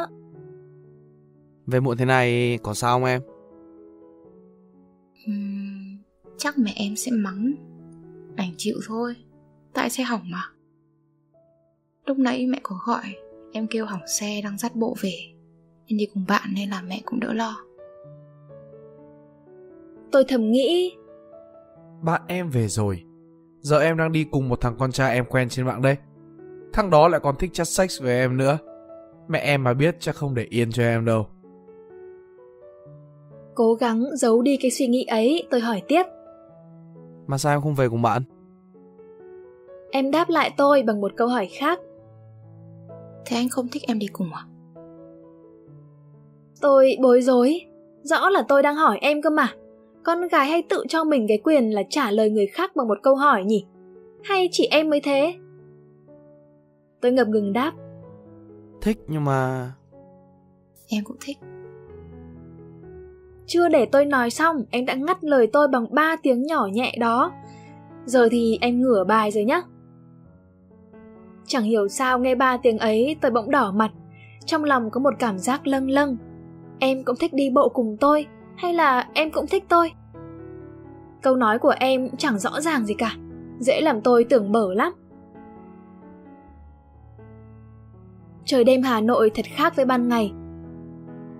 Về 1.65 1.80
muộn 1.80 1.98
thế 1.98 2.06
này 2.06 2.60
có 2.63 2.74
sao 2.74 2.96
không 2.96 3.06
em? 3.06 3.22
Uhm, 5.30 5.98
chắc 6.38 6.58
mẹ 6.58 6.74
em 6.76 6.96
sẽ 6.96 7.12
mắng. 7.12 7.54
Đành 8.36 8.52
chịu 8.58 8.78
thôi 8.88 9.15
tại 9.74 9.89
xe 9.89 10.04
hỏng 10.04 10.22
mà 10.24 10.43
lúc 12.06 12.17
nãy 12.17 12.48
mẹ 12.48 12.60
có 12.63 12.76
gọi 12.86 13.04
em 13.52 13.67
kêu 13.67 13.86
hỏng 13.86 14.08
xe 14.19 14.41
đang 14.43 14.58
dắt 14.58 14.76
bộ 14.76 14.96
về 15.02 15.13
em 15.86 15.98
đi 15.98 16.08
cùng 16.13 16.26
bạn 16.28 16.50
nên 16.56 16.69
là 16.69 16.82
mẹ 16.82 17.02
cũng 17.06 17.19
đỡ 17.19 17.34
lo 17.34 17.58
tôi 20.13 20.23
thầm 20.28 20.52
nghĩ 20.52 20.95
bạn 22.02 22.21
em 22.28 22.49
về 22.49 22.67
rồi 22.67 23.04
giờ 23.60 23.80
em 23.80 23.97
đang 23.97 24.12
đi 24.12 24.23
cùng 24.23 24.49
một 24.49 24.62
thằng 24.62 24.76
con 24.80 24.91
trai 24.91 25.13
em 25.13 25.26
quen 25.26 25.49
trên 25.49 25.65
mạng 25.65 25.82
đây 25.82 25.97
thằng 26.73 26.89
đó 26.89 27.08
lại 27.08 27.19
còn 27.23 27.36
thích 27.36 27.54
chat 27.54 27.67
sex 27.67 28.02
với 28.02 28.15
em 28.15 28.38
nữa 28.38 28.58
mẹ 29.28 29.39
em 29.39 29.63
mà 29.63 29.73
biết 29.73 29.95
chắc 29.99 30.15
không 30.15 30.36
để 30.36 30.45
yên 30.49 30.71
cho 30.71 30.84
em 30.84 31.06
đâu 31.06 31.28
cố 33.56 33.73
gắng 33.73 34.06
giấu 34.13 34.41
đi 34.41 34.58
cái 34.58 34.71
suy 34.71 34.88
nghĩ 34.88 35.06
ấy 35.06 35.47
tôi 35.52 35.60
hỏi 35.60 35.82
tiếp 35.88 36.04
mà 37.28 37.38
sao 37.38 37.56
em 37.56 37.62
không 37.62 37.76
về 37.76 37.89
cùng 37.89 38.02
bạn 38.02 38.23
Em 39.95 40.12
đáp 40.12 40.30
lại 40.30 40.54
tôi 40.58 40.84
bằng 40.84 41.02
một 41.02 41.12
câu 41.15 41.28
hỏi 41.28 41.49
khác. 41.52 41.80
Thế 43.26 43.38
anh 43.38 43.49
không 43.49 43.67
thích 43.67 43.84
em 43.88 43.99
đi 43.99 44.08
cùng 44.08 44.30
à? 44.34 44.43
Tôi 46.62 46.97
bối 47.02 47.21
rối. 47.21 47.62
Rõ 48.04 48.30
là 48.30 48.43
tôi 48.47 48.63
đang 48.63 48.76
hỏi 48.76 48.97
em 49.02 49.21
cơ 49.21 49.30
mà. 49.30 49.47
Con 50.04 50.28
gái 50.28 50.48
hay 50.48 50.62
tự 50.70 50.84
cho 50.89 51.04
mình 51.04 51.26
cái 51.28 51.38
quyền 51.44 51.70
là 51.70 51.84
trả 51.89 52.12
lời 52.12 52.30
người 52.30 52.48
khác 52.48 52.76
bằng 52.76 52.88
một 52.88 52.98
câu 53.04 53.16
hỏi 53.16 53.44
nhỉ? 53.44 53.66
Hay 54.24 54.50
chỉ 54.52 54.68
em 54.72 54.89
mới 54.89 55.02
thế? 55.02 55.36
Tôi 57.02 57.12
ngập 57.12 57.28
ngừng 57.28 57.54
đáp. 57.54 57.74
Thích 58.82 58.98
nhưng 59.08 59.24
mà... 59.24 59.72
Em 60.88 61.04
cũng 61.04 61.18
thích. 61.22 61.38
Chưa 63.46 63.70
để 63.70 63.86
tôi 63.86 64.06
nói 64.06 64.30
xong, 64.30 64.63
em 64.72 64.86
đã 64.86 64.94
ngắt 64.94 65.24
lời 65.24 65.48
tôi 65.54 65.68
bằng 65.68 65.86
ba 65.92 66.16
tiếng 66.24 66.44
nhỏ 66.44 66.68
nhẹ 66.74 66.96
đó. 67.00 67.32
Giờ 68.06 68.28
thì 68.32 68.58
em 68.62 68.82
ngửa 68.82 69.04
bài 69.04 69.32
rồi 69.32 69.44
nhá. 69.44 69.62
Chẳng 71.46 71.63
hiểu 71.63 71.88
sao 71.88 72.20
nghe 72.20 72.36
ba 72.36 72.58
tiếng 72.58 72.78
ấy 72.78 73.16
tôi 73.22 73.32
bỗng 73.32 73.52
đỏ 73.52 73.72
mặt, 73.72 73.92
trong 74.46 74.63
lòng 74.63 74.89
có 74.89 75.00
một 75.00 75.13
cảm 75.20 75.38
giác 75.38 75.68
lâng 75.68 75.89
lâng. 75.89 76.18
Em 76.80 77.04
cũng 77.04 77.16
thích 77.20 77.34
đi 77.34 77.50
bộ 77.50 77.70
cùng 77.70 77.98
tôi, 78.00 78.26
hay 78.56 78.74
là 78.74 79.08
em 79.13 79.32
cũng 79.32 79.48
thích 79.48 79.63
tôi? 79.70 79.92
Câu 81.22 81.36
nói 81.36 81.60
của 81.60 81.74
em 81.80 82.10
chẳng 82.18 82.39
rõ 82.39 82.62
ràng 82.62 82.86
gì 82.86 82.94
cả, 82.94 83.16
dễ 83.60 83.82
làm 83.82 84.02
tôi 84.02 84.24
tưởng 84.24 84.52
bở 84.52 84.74
lắm. 84.74 84.94
Trời 88.46 88.63
đêm 88.63 88.82
Hà 88.82 89.02
Nội 89.02 89.32
thật 89.36 89.46
khác 89.46 89.76
với 89.76 89.86
ban 89.86 90.08
ngày. 90.08 90.32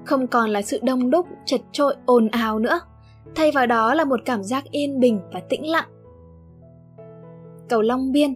Không 0.06 0.28
còn 0.28 0.50
là 0.50 0.62
sự 0.62 0.80
đông 0.84 1.10
đúc, 1.10 1.28
chật 1.46 1.62
trội, 1.72 1.96
ồn 2.06 2.28
ào 2.28 2.60
nữa. 2.60 2.80
Thay 3.36 3.52
vào 3.52 3.66
đó 3.66 3.94
là 3.94 4.06
một 4.06 4.20
cảm 4.26 4.44
giác 4.44 4.64
yên 4.72 5.00
bình 5.00 5.20
và 5.34 5.40
tĩnh 5.50 5.70
lặng. 5.70 5.90
Cầu 7.70 7.82
Long 7.82 8.12
Biên 8.12 8.34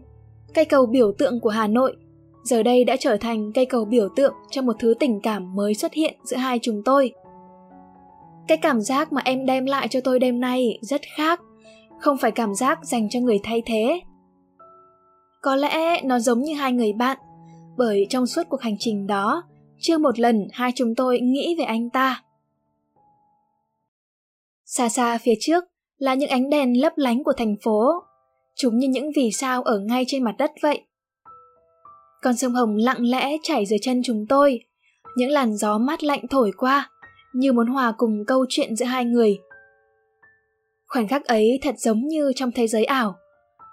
cây 0.54 0.66
cầu 0.66 0.86
biểu 0.86 1.12
tượng 1.12 1.40
của 1.40 1.50
Hà 1.50 1.68
Nội, 1.68 1.96
giờ 2.44 2.64
đây 2.64 2.84
đã 2.84 2.96
trở 3.00 3.18
thành 3.18 3.52
cây 3.54 3.66
cầu 3.66 3.86
biểu 3.86 4.10
tượng 4.16 4.34
cho 4.52 4.62
một 4.62 4.76
thứ 4.80 4.94
tình 5.00 5.22
cảm 5.22 5.56
mới 5.56 5.74
xuất 5.74 5.94
hiện 5.94 6.16
giữa 6.24 6.38
hai 6.38 6.60
chúng 6.62 6.84
tôi. 6.86 7.14
Cái 8.48 8.58
cảm 8.58 8.82
giác 8.82 9.14
mà 9.14 9.22
em 9.26 9.46
đem 9.46 9.66
lại 9.66 9.88
cho 9.88 10.02
tôi 10.02 10.20
đêm 10.20 10.40
nay 10.40 10.80
rất 10.82 11.02
khác, 11.18 11.42
không 12.00 12.18
phải 12.18 12.32
cảm 12.32 12.56
giác 12.56 12.80
dành 12.86 13.10
cho 13.10 13.20
người 13.20 13.40
thay 13.44 13.62
thế. 13.66 14.02
Có 15.42 15.56
lẽ 15.56 16.02
nó 16.04 16.20
giống 16.20 16.42
như 16.42 16.54
hai 16.54 16.72
người 16.72 16.94
bạn, 16.94 17.18
bởi 17.78 18.08
trong 18.10 18.28
suốt 18.28 18.44
cuộc 18.50 18.62
hành 18.62 18.76
trình 18.80 19.08
đó, 19.08 19.44
chưa 19.80 19.98
một 19.98 20.20
lần 20.20 20.48
hai 20.54 20.72
chúng 20.76 20.96
tôi 20.96 21.20
nghĩ 21.20 21.56
về 21.60 21.64
anh 21.64 21.90
ta. 21.90 22.24
Xa 24.66 24.90
xa 24.90 25.18
phía 25.18 25.36
trước 25.40 25.64
là 25.98 26.14
những 26.14 26.30
ánh 26.30 26.50
đèn 26.50 26.82
lấp 26.82 26.94
lánh 26.96 27.24
của 27.24 27.34
thành 27.34 27.56
phố 27.64 28.04
Chúng 28.58 28.78
như 28.78 28.88
những 28.88 29.12
vì 29.16 29.32
sao 29.32 29.64
ở 29.64 29.80
ngay 29.80 30.04
trên 30.08 30.24
mặt 30.24 30.36
đất 30.38 30.52
vậy. 30.62 30.82
Con 32.22 32.36
sông 32.36 32.54
Hồng 32.54 32.76
lặng 32.76 33.10
lẽ 33.10 33.38
chảy 33.44 33.66
dưới 33.66 33.80
chân 33.82 34.02
chúng 34.04 34.26
tôi. 34.30 34.60
Những 35.16 35.30
làn 35.30 35.58
gió 35.58 35.78
mát 35.78 36.04
lạnh 36.04 36.28
thổi 36.30 36.52
qua, 36.58 36.90
như 37.34 37.54
muốn 37.54 37.68
hòa 37.68 37.94
cùng 37.98 38.26
câu 38.28 38.46
chuyện 38.50 38.76
giữa 38.76 38.86
hai 38.86 39.06
người. 39.06 39.38
Khoảnh 40.88 41.08
khắc 41.08 41.26
ấy 41.26 41.60
thật 41.62 41.76
giống 41.78 42.08
như 42.08 42.32
trong 42.36 42.52
thế 42.52 42.68
giới 42.68 42.86
ảo, 42.86 43.16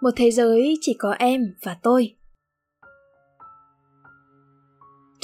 một 0.02 0.10
thế 0.16 0.30
giới 0.30 0.74
chỉ 0.80 0.94
có 0.98 1.14
em 1.18 1.40
và 1.62 1.76
tôi. 1.82 2.16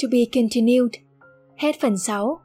To 0.03 0.07
be 0.11 0.19
continued. 0.33 0.91
Hết 1.57 1.75
phần 1.81 1.97
6. 1.97 2.41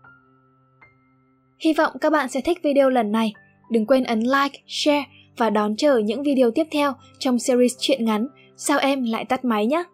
Hy 1.65 1.73
vọng 1.73 1.93
các 2.01 2.11
bạn 2.11 2.29
sẽ 2.29 2.41
thích 2.41 2.59
video 2.63 2.91
lần 2.91 3.13
này. 3.13 3.33
Đừng 3.71 3.87
quên 3.87 4.05
ấn 4.05 4.21
like, 4.21 4.63
share 4.67 5.05
và 5.37 5.51
đón 5.51 5.77
chờ 5.77 5.99
những 5.99 6.23
video 6.23 6.51
tiếp 6.51 6.67
theo 6.71 6.93
trong 7.19 7.39
series 7.39 7.73
truyện 7.79 8.05
ngắn 8.05 8.27
Sao 8.57 8.79
em 8.79 9.03
lại 9.03 9.25
tắt 9.25 9.45
máy 9.45 9.67
nhé. 9.67 9.85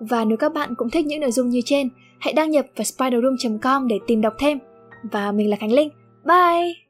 Và 0.00 0.24
nếu 0.24 0.36
các 0.36 0.54
bạn 0.54 0.74
cũng 0.76 0.90
thích 0.90 1.06
những 1.06 1.20
nội 1.20 1.30
dung 1.30 1.48
như 1.48 1.60
trên, 1.64 1.88
hãy 2.20 2.32
đăng 2.32 2.50
nhập 2.50 2.66
vào 2.76 2.84
spiderroom.com 2.84 3.88
để 3.88 3.98
tìm 4.06 4.20
đọc 4.20 4.34
thêm. 4.38 4.58
Và 5.02 5.32
mình 5.32 5.50
là 5.50 5.56
Khánh 5.56 5.72
Linh. 5.72 5.90
Bye! 6.24 6.81